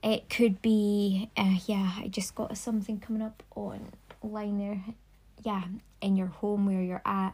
It 0.03 0.29
could 0.29 0.61
be, 0.61 1.29
uh, 1.35 1.57
yeah, 1.65 1.93
I 1.97 2.07
just 2.07 2.35
got 2.35 2.55
something 2.57 2.99
coming 2.99 3.21
up 3.23 3.41
online 3.55 4.57
there. 4.59 4.83
Yeah, 5.43 5.63
in 6.01 6.15
your 6.15 6.27
home 6.27 6.65
where 6.65 6.81
you're 6.81 7.01
at, 7.05 7.31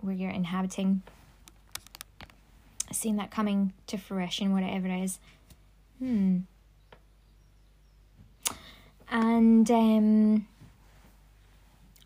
where 0.00 0.14
you're 0.14 0.30
inhabiting. 0.30 1.02
Seeing 2.92 3.16
that 3.16 3.30
coming 3.30 3.72
to 3.86 3.98
fruition, 3.98 4.52
whatever 4.52 4.88
it 4.88 5.02
is. 5.02 5.18
Hmm. 5.98 6.38
And 9.10 9.70
um, 9.70 10.46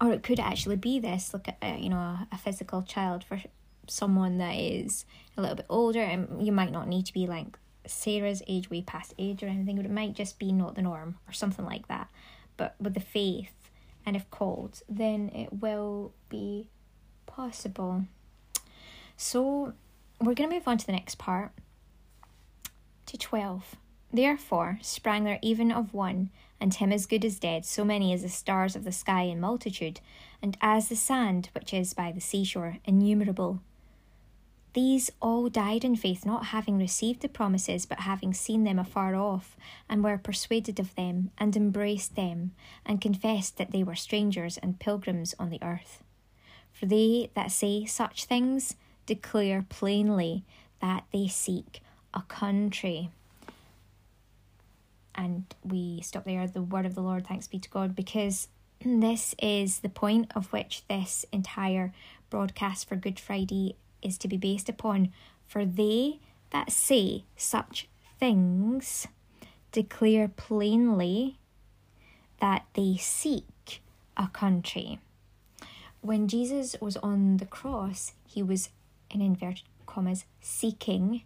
or 0.03 0.13
it 0.13 0.23
could 0.23 0.41
actually 0.41 0.77
be 0.77 0.99
this 0.99 1.33
look 1.33 1.49
at 1.49 1.57
uh, 1.63 1.77
you 1.79 1.89
know 1.89 1.97
a, 1.97 2.27
a 2.33 2.39
physical 2.39 2.83
child 2.83 3.25
for 3.25 3.41
someone 3.87 4.39
that 4.39 4.55
is 4.55 5.05
a 5.37 5.41
little 5.41 5.57
bit 5.57 5.67
older 5.69 6.01
and 6.01 6.45
you 6.45 6.53
might 6.53 6.73
not 6.73 6.89
need 6.89 7.07
to 7.07 7.13
be 7.13 7.27
like 7.27 7.59
sarah's 7.87 8.43
age 8.47 8.71
way 8.71 8.83
past 8.83 9.15
age 9.19 9.43
or 9.43 9.47
anything 9.47 9.77
but 9.77 9.85
it 9.85 9.91
might 9.91 10.15
just 10.15 10.39
be 10.39 10.53
not 10.53 10.75
the 10.75 10.83
norm 10.83 11.17
or 11.29 11.33
something 11.33 11.65
like 11.65 11.89
that. 11.89 12.09
But 12.57 12.75
with 12.81 12.95
the 12.95 13.01
faith 13.01 13.71
and 14.05 14.17
if 14.17 14.29
called 14.31 14.83
then 14.89 15.31
it 15.31 15.61
will 15.61 16.13
be 16.29 16.69
possible. 17.27 18.05
So 19.17 19.75
we're 20.27 20.35
going 20.35 20.49
to 20.49 20.57
move 20.57 20.69
on 20.69 20.79
to 20.79 20.87
the 20.87 20.93
next 20.93 21.19
part 21.19 21.53
to 23.07 23.17
12 23.19 23.77
therefore 24.13 24.79
sprang 24.83 25.25
there 25.25 25.39
even 25.43 25.73
of 25.73 25.95
one 25.95 26.31
and 26.63 26.75
him 26.75 26.93
as 26.93 27.07
good 27.07 27.25
as 27.25 27.41
dead, 27.41 27.65
so 27.65 27.85
many 27.85 28.13
as 28.13 28.23
the 28.23 28.29
stars 28.29 28.77
of 28.77 28.85
the 28.85 28.93
sky 28.93 29.23
in 29.23 29.41
multitude, 29.41 29.99
and 30.41 30.57
as 30.61 30.89
the 30.89 30.95
sand 30.95 31.49
which 31.57 31.75
is 31.75 31.93
by 31.93 32.13
the 32.13 32.21
seashore, 32.21 32.79
innumerable. 32.85 33.61
These 34.73 35.11
all 35.21 35.49
died 35.49 35.85
in 35.85 35.97
faith, 35.97 36.25
not 36.25 36.47
having 36.47 36.79
received 36.79 37.21
the 37.21 37.29
promises, 37.29 37.85
but 37.85 38.01
having 38.01 38.33
seen 38.33 38.63
them 38.63 38.79
afar 38.79 39.17
off, 39.17 39.57
and 39.89 40.05
were 40.05 40.17
persuaded 40.17 40.79
of 40.79 40.95
them, 40.95 41.33
and 41.37 41.57
embraced 41.57 42.15
them, 42.15 42.53
and 42.87 43.01
confessed 43.01 43.59
that 43.59 43.73
they 43.73 43.83
were 43.83 43.97
strangers 43.97 44.57
and 44.57 44.79
pilgrims 44.79 45.35
on 45.41 45.51
the 45.51 45.63
earth. 45.63 46.05
For 46.73 46.87
they 46.87 47.31
that 47.35 47.51
say 47.51 47.87
such 47.87 48.25
things 48.27 48.77
declare 49.07 49.65
plainly 49.69 50.45
that 50.81 51.05
they 51.13 51.29
seek 51.29 51.83
a 52.15 52.23
country. 52.23 53.11
And 55.15 55.45
we 55.63 56.01
stop 56.03 56.25
there. 56.25 56.47
The 56.47 56.63
word 56.63 56.87
of 56.87 56.95
the 56.95 57.03
lord. 57.03 57.27
Thanks 57.27 57.47
be 57.47 57.59
to 57.59 57.69
god. 57.69 57.95
Because 57.95 58.49
this 58.85 59.35
is 59.41 59.81
the 59.81 59.89
point 59.89 60.33
of 60.35 60.53
which 60.53 60.83
this 60.89 61.25
entire 61.33 61.93
broadcast 62.31 62.89
for 62.89 62.97
good 62.97 63.21
friday 63.21 63.77
is 64.01 64.19
to 64.19 64.29
be 64.29 64.37
based 64.37 64.69
upon. 64.69 65.13
For 65.47 65.65
they 65.65 66.19
that 66.51 66.73
say 66.73 67.25
such 67.37 67.89
things 68.19 69.07
declare 69.71 70.29
plainly 70.29 71.39
that 72.41 72.65
they 72.75 72.97
seek 72.99 73.83
a 74.17 74.29
country. 74.29 74.99
When 76.01 76.27
jesus 76.27 76.75
was 76.81 76.97
on 76.99 77.37
the 77.37 77.47
cross 77.47 78.13
he 78.27 78.43
was 78.43 78.71
in 79.13 79.21
inverted 79.21 79.65
commas 79.87 80.25
seeking 80.41 81.23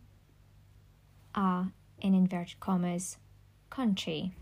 a 1.35 1.67
in 2.01 2.15
inverted 2.15 2.61
commas 2.61 3.17
country. 3.71 4.33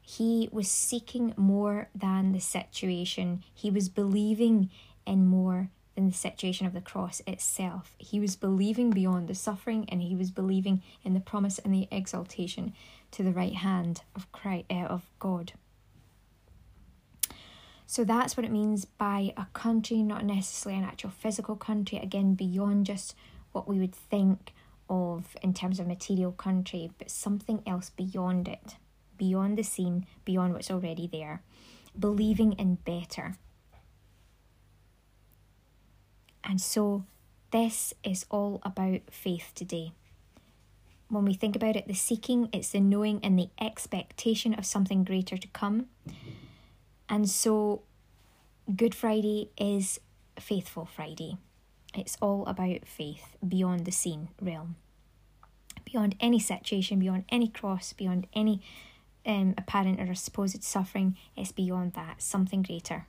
He 0.00 0.48
was 0.52 0.68
seeking 0.68 1.32
more 1.36 1.88
than 1.94 2.32
the 2.32 2.40
situation, 2.40 3.44
he 3.54 3.70
was 3.70 3.88
believing 3.88 4.70
in 5.06 5.26
more 5.26 5.70
than 5.94 6.08
the 6.08 6.14
situation 6.14 6.66
of 6.66 6.72
the 6.72 6.80
cross 6.80 7.20
itself. 7.26 7.94
He 7.98 8.18
was 8.18 8.36
believing 8.36 8.90
beyond 8.90 9.28
the 9.28 9.34
suffering 9.34 9.86
and 9.88 10.02
he 10.02 10.16
was 10.16 10.30
believing 10.30 10.82
in 11.04 11.14
the 11.14 11.20
promise 11.20 11.58
and 11.58 11.72
the 11.72 11.88
exaltation 11.90 12.72
to 13.12 13.22
the 13.22 13.32
right 13.32 13.54
hand 13.54 14.02
of 14.16 14.30
Christ, 14.32 14.66
uh, 14.70 14.86
of 14.86 15.10
God. 15.18 15.52
So 17.92 18.04
that's 18.04 18.38
what 18.38 18.46
it 18.46 18.50
means 18.50 18.86
by 18.86 19.34
a 19.36 19.44
country, 19.52 20.02
not 20.02 20.24
necessarily 20.24 20.80
an 20.80 20.88
actual 20.88 21.10
physical 21.10 21.56
country, 21.56 21.98
again, 21.98 22.32
beyond 22.32 22.86
just 22.86 23.14
what 23.52 23.68
we 23.68 23.78
would 23.78 23.94
think 23.94 24.54
of 24.88 25.36
in 25.42 25.52
terms 25.52 25.78
of 25.78 25.86
material 25.86 26.32
country, 26.32 26.90
but 26.96 27.10
something 27.10 27.62
else 27.66 27.90
beyond 27.90 28.48
it, 28.48 28.76
beyond 29.18 29.58
the 29.58 29.62
seen, 29.62 30.06
beyond 30.24 30.54
what's 30.54 30.70
already 30.70 31.06
there, 31.06 31.42
believing 31.98 32.54
in 32.54 32.76
better. 32.76 33.36
And 36.42 36.62
so, 36.62 37.04
this 37.50 37.92
is 38.02 38.24
all 38.30 38.62
about 38.62 39.02
faith 39.10 39.52
today. 39.54 39.92
When 41.10 41.26
we 41.26 41.34
think 41.34 41.56
about 41.56 41.76
it, 41.76 41.88
the 41.88 41.92
seeking, 41.92 42.48
it's 42.54 42.70
the 42.70 42.80
knowing 42.80 43.20
and 43.22 43.38
the 43.38 43.50
expectation 43.60 44.54
of 44.54 44.64
something 44.64 45.04
greater 45.04 45.36
to 45.36 45.48
come. 45.48 45.88
And 47.12 47.28
so, 47.28 47.82
Good 48.74 48.94
Friday 48.94 49.50
is 49.58 50.00
Faithful 50.40 50.86
Friday. 50.86 51.36
It's 51.94 52.16
all 52.22 52.46
about 52.46 52.86
faith 52.86 53.36
beyond 53.46 53.84
the 53.84 53.92
seen 53.92 54.30
realm, 54.40 54.76
beyond 55.84 56.16
any 56.20 56.38
situation, 56.38 57.00
beyond 57.00 57.24
any 57.28 57.48
cross, 57.48 57.92
beyond 57.92 58.28
any 58.32 58.62
um, 59.26 59.52
apparent 59.58 60.00
or 60.00 60.14
supposed 60.14 60.64
suffering. 60.64 61.18
It's 61.36 61.52
beyond 61.52 61.92
that, 61.92 62.22
something 62.22 62.62
greater. 62.62 63.04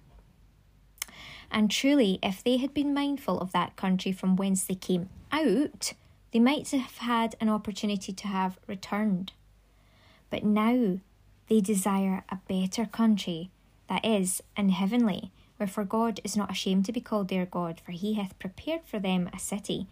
And 1.50 1.72
truly, 1.72 2.20
if 2.22 2.44
they 2.44 2.58
had 2.58 2.74
been 2.74 2.94
mindful 2.94 3.40
of 3.40 3.54
that 3.54 3.78
country 3.78 4.12
from 4.12 4.36
whence 4.36 4.66
they 4.66 4.76
came 4.76 5.08
out, 5.32 5.94
they 6.34 6.40
might 6.40 6.70
have 6.72 6.98
had 6.98 7.38
an 7.40 7.48
opportunity 7.48 8.12
to 8.12 8.28
have 8.28 8.60
returned. 8.68 9.32
But 10.30 10.44
now 10.44 11.00
they 11.48 11.62
desire 11.62 12.26
a 12.28 12.40
better 12.50 12.86
country 12.86 13.50
that 13.88 14.06
is 14.06 14.42
in 14.56 14.70
heavenly 14.70 15.32
Wherefore 15.60 15.86
God 15.86 16.20
is 16.24 16.36
not 16.36 16.52
ashamed 16.52 16.86
to 16.86 16.92
be 16.92 17.02
called 17.02 17.30
their 17.30 17.46
God, 17.46 17.80
for 17.80 17.92
he 17.92 18.16
hath 18.16 18.38
prepared 18.40 18.82
for 18.86 19.00
them 19.00 19.30
a 19.34 19.40
city. 19.40 19.88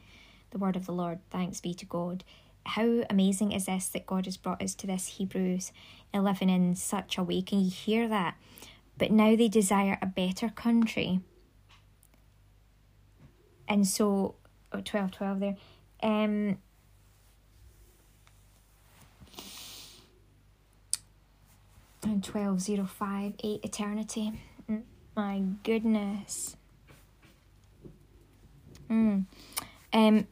The 0.50 0.58
word 0.58 0.76
of 0.76 0.86
the 0.86 0.92
Lord, 0.92 1.20
thanks 1.30 1.62
be 1.62 1.74
to 1.76 1.86
God. 1.86 2.24
How 2.66 3.04
amazing 3.10 3.52
is 3.54 3.68
this 3.68 3.88
that 3.88 4.06
God 4.06 4.26
has 4.26 4.38
brought 4.38 4.62
us 4.62 4.76
to 4.76 4.88
this 4.88 5.08
Hebrews 5.18 5.72
11 6.14 6.50
in 6.50 6.76
such 6.76 7.18
a 7.18 7.24
way? 7.24 7.42
Can 7.42 7.62
you 7.62 7.70
hear 7.72 8.08
that? 8.08 8.36
But 8.98 9.12
now 9.12 9.36
they 9.36 9.48
desire 9.48 9.98
a 10.02 10.08
better 10.08 10.50
country. 10.50 11.22
And 13.68 13.88
so, 13.88 14.36
oh, 14.74 14.82
12 14.82 15.12
12 15.12 15.40
there. 15.40 15.56
Um, 16.04 16.58
and 22.04 22.26
1205 22.26 23.34
8 23.44 23.60
eternity 23.64 24.34
my 25.16 25.44
goodness. 25.64 26.56
Mm. 28.90 29.26
Um, 29.94 30.28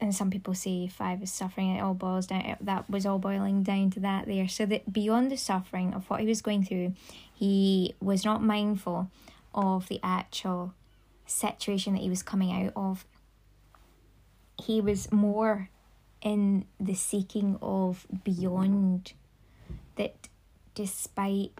and 0.00 0.14
some 0.14 0.30
people 0.30 0.54
say 0.54 0.88
five 0.88 1.22
is 1.22 1.32
suffering. 1.32 1.76
It 1.76 1.80
all 1.80 1.94
boils 1.94 2.26
down. 2.26 2.56
That 2.60 2.88
was 2.90 3.06
all 3.06 3.18
boiling 3.18 3.62
down 3.62 3.90
to 3.92 4.00
that 4.00 4.26
there. 4.26 4.48
So 4.48 4.66
that 4.66 4.92
beyond 4.92 5.30
the 5.30 5.36
suffering 5.36 5.94
of 5.94 6.08
what 6.10 6.20
he 6.20 6.26
was 6.26 6.42
going 6.42 6.64
through, 6.64 6.94
he 7.34 7.94
was 8.00 8.24
not 8.24 8.42
mindful 8.42 9.10
of 9.54 9.88
the 9.88 10.00
actual 10.02 10.74
situation 11.26 11.94
that 11.94 12.02
he 12.02 12.10
was 12.10 12.22
coming 12.22 12.52
out 12.52 12.72
of. 12.76 13.06
He 14.62 14.80
was 14.80 15.10
more 15.10 15.70
in 16.22 16.66
the 16.80 16.94
seeking 16.94 17.58
of 17.62 18.06
beyond 18.24 19.12
that, 19.96 20.28
despite 20.76 21.52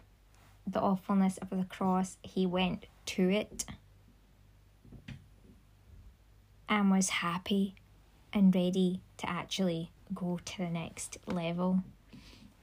the 0.67 0.81
awfulness 0.81 1.39
of 1.39 1.51
the 1.51 1.65
cross, 1.65 2.19
he 2.23 2.47
went 2.47 2.87
to 3.07 3.29
it 3.29 3.65
and 6.69 6.91
was 6.91 7.09
happy 7.09 7.75
and 8.33 8.55
ready 8.55 9.01
to 9.17 9.29
actually 9.29 9.91
go 10.15 10.39
to 10.45 10.59
the 10.59 10.69
next 10.69 11.17
level. 11.27 11.83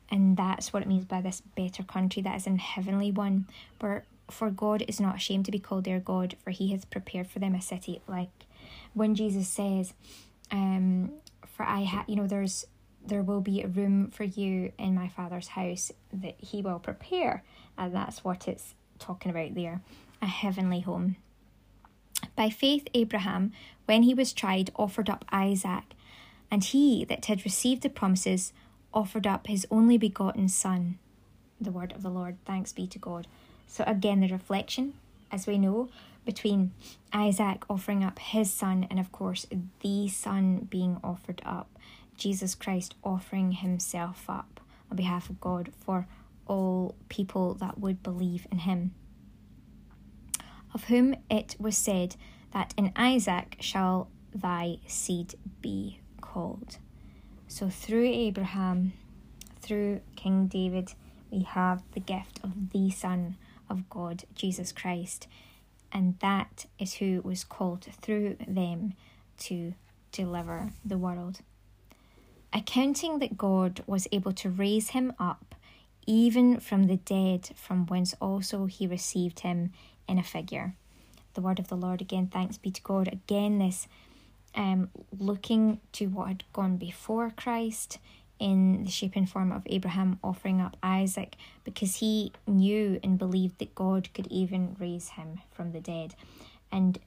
And 0.09 0.37
that's 0.37 0.71
what 0.71 0.83
it 0.83 0.87
means 0.87 1.05
by 1.05 1.21
this 1.21 1.41
better 1.41 1.81
country 1.81 2.21
that 2.21 2.35
is 2.35 2.45
in 2.45 2.59
heavenly 2.59 3.11
one, 3.11 3.47
where 3.79 4.05
for 4.29 4.51
God 4.51 4.83
is 4.87 4.99
not 4.99 5.15
ashamed 5.15 5.45
to 5.45 5.51
be 5.51 5.59
called 5.59 5.85
their 5.85 5.99
God, 5.99 6.35
for 6.43 6.51
he 6.51 6.71
has 6.71 6.85
prepared 6.85 7.27
for 7.27 7.39
them 7.39 7.55
a 7.55 7.61
city. 7.61 8.01
Like 8.07 8.45
when 8.93 9.15
Jesus 9.15 9.47
says, 9.47 9.93
um, 10.51 11.13
for 11.47 11.63
I 11.63 11.81
have, 11.81 12.07
you 12.07 12.15
know, 12.15 12.27
there's 12.27 12.65
there 13.05 13.23
will 13.23 13.41
be 13.41 13.61
a 13.61 13.67
room 13.67 14.09
for 14.09 14.23
you 14.23 14.71
in 14.77 14.95
my 14.95 15.07
father's 15.07 15.49
house 15.49 15.91
that 16.11 16.35
he 16.37 16.61
will 16.61 16.79
prepare. 16.79 17.43
And 17.77 17.93
that's 17.93 18.23
what 18.23 18.47
it's 18.47 18.75
talking 18.99 19.31
about 19.31 19.55
there 19.55 19.81
a 20.21 20.27
heavenly 20.27 20.79
home. 20.79 21.17
By 22.37 22.49
faith, 22.49 22.87
Abraham, 22.93 23.51
when 23.85 24.03
he 24.03 24.13
was 24.13 24.31
tried, 24.31 24.71
offered 24.77 25.09
up 25.09 25.25
Isaac, 25.33 25.83
and 26.49 26.63
he 26.63 27.03
that 27.05 27.25
had 27.25 27.43
received 27.43 27.81
the 27.81 27.89
promises 27.89 28.53
offered 28.93 29.27
up 29.27 29.47
his 29.47 29.67
only 29.69 29.97
begotten 29.97 30.47
Son. 30.47 30.97
The 31.59 31.71
word 31.71 31.91
of 31.91 32.03
the 32.03 32.09
Lord, 32.09 32.37
thanks 32.45 32.71
be 32.71 32.87
to 32.87 32.99
God. 32.99 33.27
So, 33.67 33.83
again, 33.85 34.21
the 34.21 34.29
reflection, 34.29 34.93
as 35.31 35.45
we 35.45 35.57
know, 35.57 35.89
between 36.25 36.71
Isaac 37.11 37.63
offering 37.69 38.03
up 38.03 38.19
his 38.19 38.53
son 38.53 38.87
and, 38.89 38.99
of 38.99 39.11
course, 39.11 39.45
the 39.81 40.07
son 40.07 40.67
being 40.69 40.97
offered 41.03 41.41
up, 41.45 41.67
Jesus 42.17 42.55
Christ 42.55 42.95
offering 43.03 43.53
himself 43.53 44.25
up 44.29 44.59
on 44.89 44.97
behalf 44.97 45.29
of 45.29 45.41
God 45.41 45.71
for 45.79 46.07
all 46.45 46.95
people 47.09 47.53
that 47.55 47.79
would 47.79 48.03
believe 48.03 48.47
in 48.51 48.59
him. 48.59 48.93
Of 50.73 50.85
whom 50.85 51.15
it 51.29 51.55
was 51.59 51.77
said 51.77 52.15
that 52.51 52.73
in 52.77 52.91
Isaac 52.95 53.57
shall 53.59 54.09
thy 54.33 54.77
seed 54.87 55.35
be 55.61 55.99
called. 56.21 56.77
So 57.47 57.69
through 57.69 58.07
Abraham, 58.07 58.93
through 59.61 60.01
King 60.15 60.47
David, 60.47 60.93
we 61.29 61.43
have 61.43 61.83
the 61.93 61.99
gift 61.99 62.39
of 62.43 62.71
the 62.71 62.89
Son 62.89 63.37
of 63.69 63.89
God, 63.89 64.23
Jesus 64.35 64.71
Christ, 64.71 65.27
and 65.91 66.17
that 66.19 66.65
is 66.79 66.95
who 66.95 67.21
was 67.23 67.43
called 67.43 67.87
through 68.01 68.37
them 68.47 68.93
to 69.39 69.73
deliver 70.11 70.71
the 70.83 70.97
world. 70.97 71.39
Accounting 72.53 73.19
that 73.19 73.37
God 73.37 73.83
was 73.87 74.07
able 74.11 74.31
to 74.33 74.49
raise 74.49 74.89
him 74.89 75.13
up 75.19 75.55
even 76.05 76.59
from 76.59 76.83
the 76.83 76.97
dead, 76.97 77.49
from 77.55 77.87
whence 77.87 78.13
also 78.21 78.65
he 78.65 78.85
received 78.85 79.39
him 79.39 79.71
in 80.07 80.19
a 80.19 80.23
figure. 80.23 80.75
The 81.33 81.41
word 81.41 81.59
of 81.59 81.69
the 81.69 81.77
Lord 81.77 82.01
again, 82.01 82.27
thanks 82.27 82.57
be 82.57 82.69
to 82.71 82.81
God. 82.81 83.07
Again, 83.07 83.57
this 83.57 83.87
um, 84.55 84.89
looking 85.17 85.79
to 85.93 86.07
what 86.07 86.27
had 86.27 86.43
gone 86.53 86.77
before 86.77 87.31
Christ 87.35 87.97
in 88.39 88.83
the 88.83 88.91
shape 88.91 89.15
and 89.15 89.29
form 89.29 89.51
of 89.51 89.63
Abraham 89.67 90.19
offering 90.23 90.61
up 90.61 90.75
Isaac 90.83 91.35
because 91.63 91.97
he 91.97 92.33
knew 92.45 92.99
and 93.03 93.17
believed 93.17 93.59
that 93.59 93.73
God 93.73 94.09
could 94.13 94.27
even 94.27 94.75
raise 94.79 95.09
him 95.09 95.39
from 95.51 95.71
the 95.71 95.79
dead. 95.79 96.13
And 96.71 96.99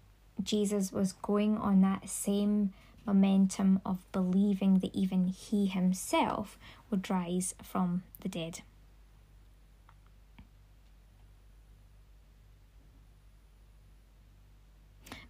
Jesus 0.43 0.93
was 0.93 1.13
going 1.13 1.57
on 1.59 1.83
that 1.83 2.09
same 2.09 2.73
momentum 3.07 3.81
of 3.85 4.11
believing 4.13 4.81
that 4.81 4.95
even 4.95 5.29
he 5.29 5.67
himself 5.67 6.59
would 6.91 7.09
rise 7.09 7.55
from 7.63 8.03
the 8.21 8.29
dead. 8.29 8.61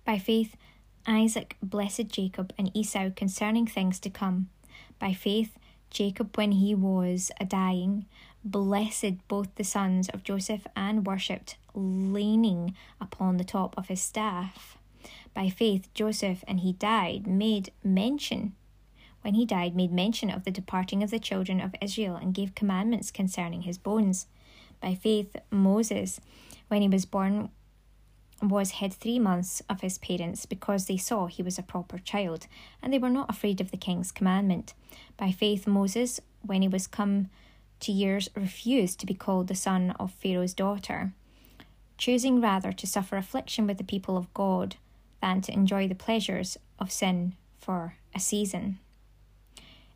By 0.04 0.18
faith, 0.18 0.56
Isaac 1.06 1.56
blessed 1.62 2.08
Jacob 2.08 2.52
and 2.56 2.70
Esau 2.76 3.10
concerning 3.14 3.66
things 3.66 3.98
to 4.00 4.10
come. 4.10 4.48
By 4.98 5.12
faith, 5.12 5.58
Jacob, 5.90 6.36
when 6.36 6.52
he 6.52 6.74
was 6.74 7.30
a 7.40 7.44
dying, 7.44 8.06
blessed 8.44 9.26
both 9.28 9.54
the 9.56 9.64
sons 9.64 10.08
of 10.08 10.22
Joseph 10.22 10.66
and 10.76 11.06
worshipped, 11.06 11.56
leaning 11.74 12.74
upon 13.00 13.36
the 13.36 13.44
top 13.44 13.76
of 13.76 13.88
his 13.88 14.00
staff. 14.00 14.78
By 15.36 15.50
faith, 15.50 15.92
Joseph, 15.92 16.42
and 16.48 16.60
he 16.60 16.72
died, 16.72 17.26
made 17.26 17.70
mention, 17.84 18.54
when 19.20 19.34
he 19.34 19.44
died, 19.44 19.76
made 19.76 19.92
mention 19.92 20.30
of 20.30 20.44
the 20.44 20.50
departing 20.50 21.02
of 21.02 21.10
the 21.10 21.18
children 21.18 21.60
of 21.60 21.74
Israel 21.82 22.16
and 22.16 22.32
gave 22.32 22.54
commandments 22.54 23.10
concerning 23.10 23.62
his 23.62 23.76
bones. 23.76 24.28
By 24.80 24.94
faith, 24.94 25.36
Moses, 25.50 26.22
when 26.68 26.80
he 26.80 26.88
was 26.88 27.04
born, 27.04 27.50
was 28.40 28.80
hid 28.80 28.94
three 28.94 29.18
months 29.18 29.60
of 29.68 29.82
his 29.82 29.98
parents 29.98 30.46
because 30.46 30.86
they 30.86 30.96
saw 30.96 31.26
he 31.26 31.42
was 31.42 31.58
a 31.58 31.62
proper 31.62 31.98
child, 31.98 32.46
and 32.82 32.90
they 32.90 32.98
were 32.98 33.10
not 33.10 33.28
afraid 33.28 33.60
of 33.60 33.70
the 33.70 33.76
king's 33.76 34.12
commandment. 34.12 34.72
By 35.18 35.32
faith, 35.32 35.66
Moses, 35.66 36.18
when 36.40 36.62
he 36.62 36.68
was 36.68 36.86
come 36.86 37.28
to 37.80 37.92
years, 37.92 38.30
refused 38.34 39.00
to 39.00 39.06
be 39.06 39.12
called 39.12 39.48
the 39.48 39.54
son 39.54 39.90
of 40.00 40.14
Pharaoh's 40.14 40.54
daughter, 40.54 41.12
choosing 41.98 42.40
rather 42.40 42.72
to 42.72 42.86
suffer 42.86 43.18
affliction 43.18 43.66
with 43.66 43.76
the 43.76 43.84
people 43.84 44.16
of 44.16 44.32
God 44.32 44.76
than 45.20 45.40
to 45.42 45.52
enjoy 45.52 45.88
the 45.88 45.94
pleasures 45.94 46.58
of 46.78 46.92
sin 46.92 47.34
for 47.58 47.94
a 48.14 48.20
season. 48.20 48.78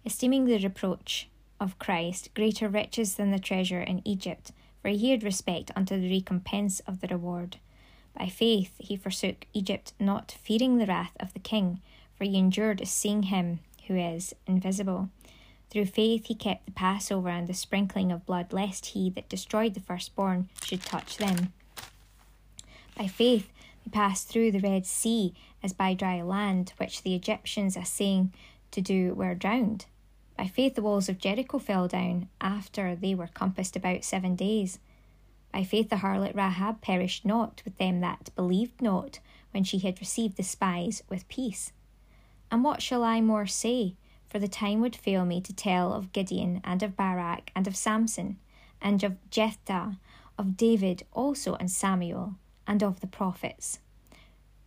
Esteeming 0.05 0.47
the 0.47 0.59
reproach 0.59 1.29
of 1.59 1.79
Christ 1.79 2.31
greater 2.35 2.69
riches 2.69 3.17
than 3.17 3.31
the 3.31 3.39
treasure 3.39 3.83
in 3.83 4.01
Egypt, 4.05 4.53
for 4.81 4.89
he 4.89 5.11
had 5.11 5.23
respect 5.23 5.71
unto 5.77 6.01
the 6.01 6.09
recompense 6.09 6.81
of 6.81 7.01
the 7.01 7.09
reward. 7.09 7.59
By 8.19 8.27
faith 8.27 8.73
he 8.79 8.97
forsook 8.97 9.47
Egypt, 9.53 9.93
not 10.01 10.37
fearing 10.43 10.79
the 10.79 10.87
wrath 10.87 11.17
of 11.21 11.33
the 11.33 11.39
king, 11.39 11.81
for 12.17 12.25
he 12.25 12.39
endured 12.39 12.87
seeing 12.87 13.25
him 13.25 13.61
who 13.87 13.97
is 13.97 14.35
invisible. 14.47 15.11
Through 15.71 15.87
faith 15.87 16.27
he 16.27 16.35
kept 16.35 16.67
the 16.67 16.73
Passover 16.73 17.29
and 17.29 17.47
the 17.47 17.55
sprinkling 17.55 18.11
of 18.11 18.27
blood, 18.27 18.53
lest 18.53 18.87
he 18.87 19.11
that 19.11 19.29
destroyed 19.29 19.75
the 19.75 19.81
firstborn 19.81 20.49
should 20.65 20.83
touch 20.83 21.17
them. 21.19 21.53
By 22.97 23.07
faith 23.07 23.49
he 23.81 23.91
passed 23.91 24.29
through 24.29 24.53
the 24.53 24.61
Red 24.61 24.87
Sea 24.87 25.35
as 25.63 25.73
by 25.73 25.95
dry 25.95 26.23
land, 26.23 26.73
which 26.77 27.03
the 27.03 27.15
Egyptians, 27.15 27.77
assaying 27.77 28.33
to 28.71 28.81
do, 28.81 29.15
were 29.15 29.35
drowned. 29.35 29.87
By 30.37 30.47
faith 30.47 30.75
the 30.75 30.83
walls 30.83 31.09
of 31.09 31.19
Jericho 31.19 31.59
fell 31.59 31.89
down 31.89 32.29
after 32.41 32.97
they 32.97 33.15
were 33.15 33.27
compassed 33.27 33.77
about 33.77 34.05
seven 34.05 34.37
days. 34.37 34.79
By 35.53 35.65
faith 35.65 35.91
the 35.91 35.97
harlot 35.97 36.35
Rahab 36.35 36.81
perished 36.81 37.25
not 37.25 37.63
with 37.65 37.77
them 37.79 38.01
that 38.01 38.31
believed 38.37 38.81
not, 38.81 39.19
when 39.51 39.65
she 39.65 39.79
had 39.81 40.01
received 40.01 40.37
the 40.37 40.43
spies 40.43 41.03
with 41.09 41.29
peace. 41.29 41.73
And 42.51 42.65
what 42.65 42.83
shall 42.83 43.05
I 43.05 43.21
more 43.21 43.47
say? 43.47 43.97
For 44.29 44.39
the 44.39 44.49
time 44.49 44.81
would 44.81 44.95
fail 44.95 45.25
me 45.25 45.41
to 45.41 45.53
tell 45.53 45.93
of 45.93 46.13
Gideon, 46.13 46.61
and 46.63 46.83
of 46.83 46.97
Barak, 46.97 47.51
and 47.55 47.67
of 47.67 47.77
Samson, 47.77 48.39
and 48.81 49.03
of 49.03 49.19
Jephthah, 49.31 49.99
of 50.39 50.57
David 50.57 51.05
also, 51.13 51.55
and 51.57 51.71
Samuel, 51.71 52.37
and 52.71 52.85
of 52.85 53.01
the 53.01 53.07
prophets, 53.09 53.81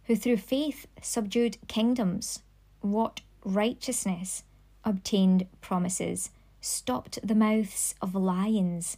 who 0.04 0.16
through 0.18 0.36
faith 0.36 0.88
subdued 1.02 1.58
kingdoms, 1.70 2.44
wrought 2.82 3.22
righteousness, 3.46 4.44
obtained 4.84 5.48
promises, 5.62 6.30
stopped 6.60 7.18
the 7.26 7.34
mouths 7.34 7.96
of 8.02 8.14
lions, 8.14 8.98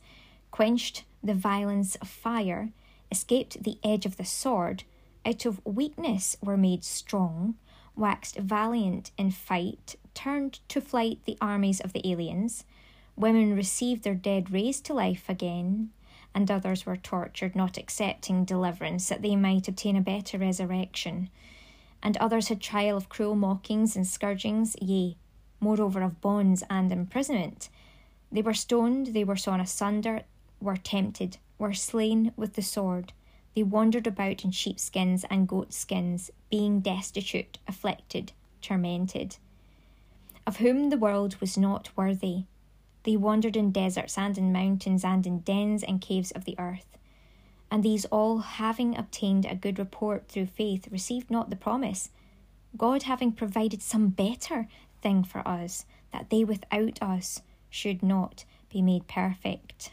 quenched 0.49 1.03
the 1.23 1.35
violence 1.35 1.93
of 1.97 2.07
fire, 2.07 2.71
escaped 3.11 3.61
the 3.61 3.77
edge 3.83 4.07
of 4.07 4.17
the 4.17 4.25
sword, 4.25 4.83
out 5.23 5.45
of 5.45 5.63
weakness 5.63 6.35
were 6.41 6.57
made 6.57 6.83
strong, 6.83 7.53
waxed 7.95 8.37
valiant 8.37 9.11
in 9.19 9.29
fight, 9.29 9.97
turned 10.15 10.59
to 10.67 10.81
flight 10.81 11.19
the 11.25 11.37
armies 11.39 11.79
of 11.79 11.93
the 11.93 12.11
aliens. 12.11 12.63
Women 13.15 13.55
received 13.55 14.03
their 14.03 14.15
dead 14.15 14.51
raised 14.51 14.83
to 14.85 14.95
life 14.95 15.29
again, 15.29 15.91
and 16.35 16.51
others 16.51 16.85
were 16.85 16.97
tortured, 16.97 17.55
not 17.55 17.77
accepting 17.77 18.43
deliverance, 18.43 19.07
that 19.07 19.21
they 19.21 19.37
might 19.37 19.69
obtain 19.69 19.95
a 19.95 20.01
better 20.01 20.37
resurrection. 20.37 21.29
And 22.03 22.17
others 22.17 22.49
had 22.49 22.61
trial 22.61 22.97
of 22.97 23.09
cruel 23.09 23.35
mockings 23.35 23.95
and 23.95 24.05
scourgings, 24.05 24.75
yea, 24.81 25.15
moreover 25.61 26.01
of 26.01 26.19
bonds 26.19 26.61
and 26.69 26.91
imprisonment. 26.91 27.69
They 28.31 28.41
were 28.41 28.53
stoned, 28.53 29.07
they 29.07 29.23
were 29.23 29.37
sawn 29.37 29.61
asunder, 29.61 30.23
were 30.59 30.75
tempted, 30.75 31.37
were 31.57 31.73
slain 31.73 32.33
with 32.35 32.53
the 32.53 32.61
sword. 32.61 33.13
They 33.55 33.63
wandered 33.63 34.05
about 34.05 34.43
in 34.43 34.51
sheepskins 34.51 35.23
and 35.29 35.47
goatskins, 35.47 36.29
being 36.51 36.81
destitute, 36.81 37.59
afflicted, 37.65 38.33
tormented. 38.61 39.37
Of 40.45 40.57
whom 40.57 40.89
the 40.89 40.97
world 40.97 41.37
was 41.39 41.57
not 41.57 41.89
worthy. 41.95 42.43
They 43.05 43.15
wandered 43.15 43.55
in 43.55 43.71
deserts 43.71 44.17
and 44.17 44.35
in 44.35 44.51
mountains 44.51 45.05
and 45.05 45.25
in 45.27 45.39
dens 45.41 45.83
and 45.83 46.01
caves 46.01 46.31
of 46.31 46.45
the 46.45 46.55
earth. 46.57 46.97
And 47.69 47.83
these 47.83 48.05
all, 48.05 48.39
having 48.39 48.97
obtained 48.97 49.45
a 49.45 49.55
good 49.55 49.77
report 49.77 50.27
through 50.27 50.47
faith, 50.47 50.87
received 50.91 51.29
not 51.29 51.51
the 51.51 51.55
promise, 51.55 52.09
God 52.75 53.03
having 53.03 53.31
provided 53.31 53.81
some 53.83 54.09
better 54.09 54.67
thing 55.01 55.23
for 55.23 55.47
us, 55.47 55.85
that 56.11 56.31
they 56.31 56.43
without 56.43 56.99
us 57.01 57.41
should 57.69 58.01
not 58.01 58.43
be 58.69 58.81
made 58.81 59.07
perfect. 59.07 59.91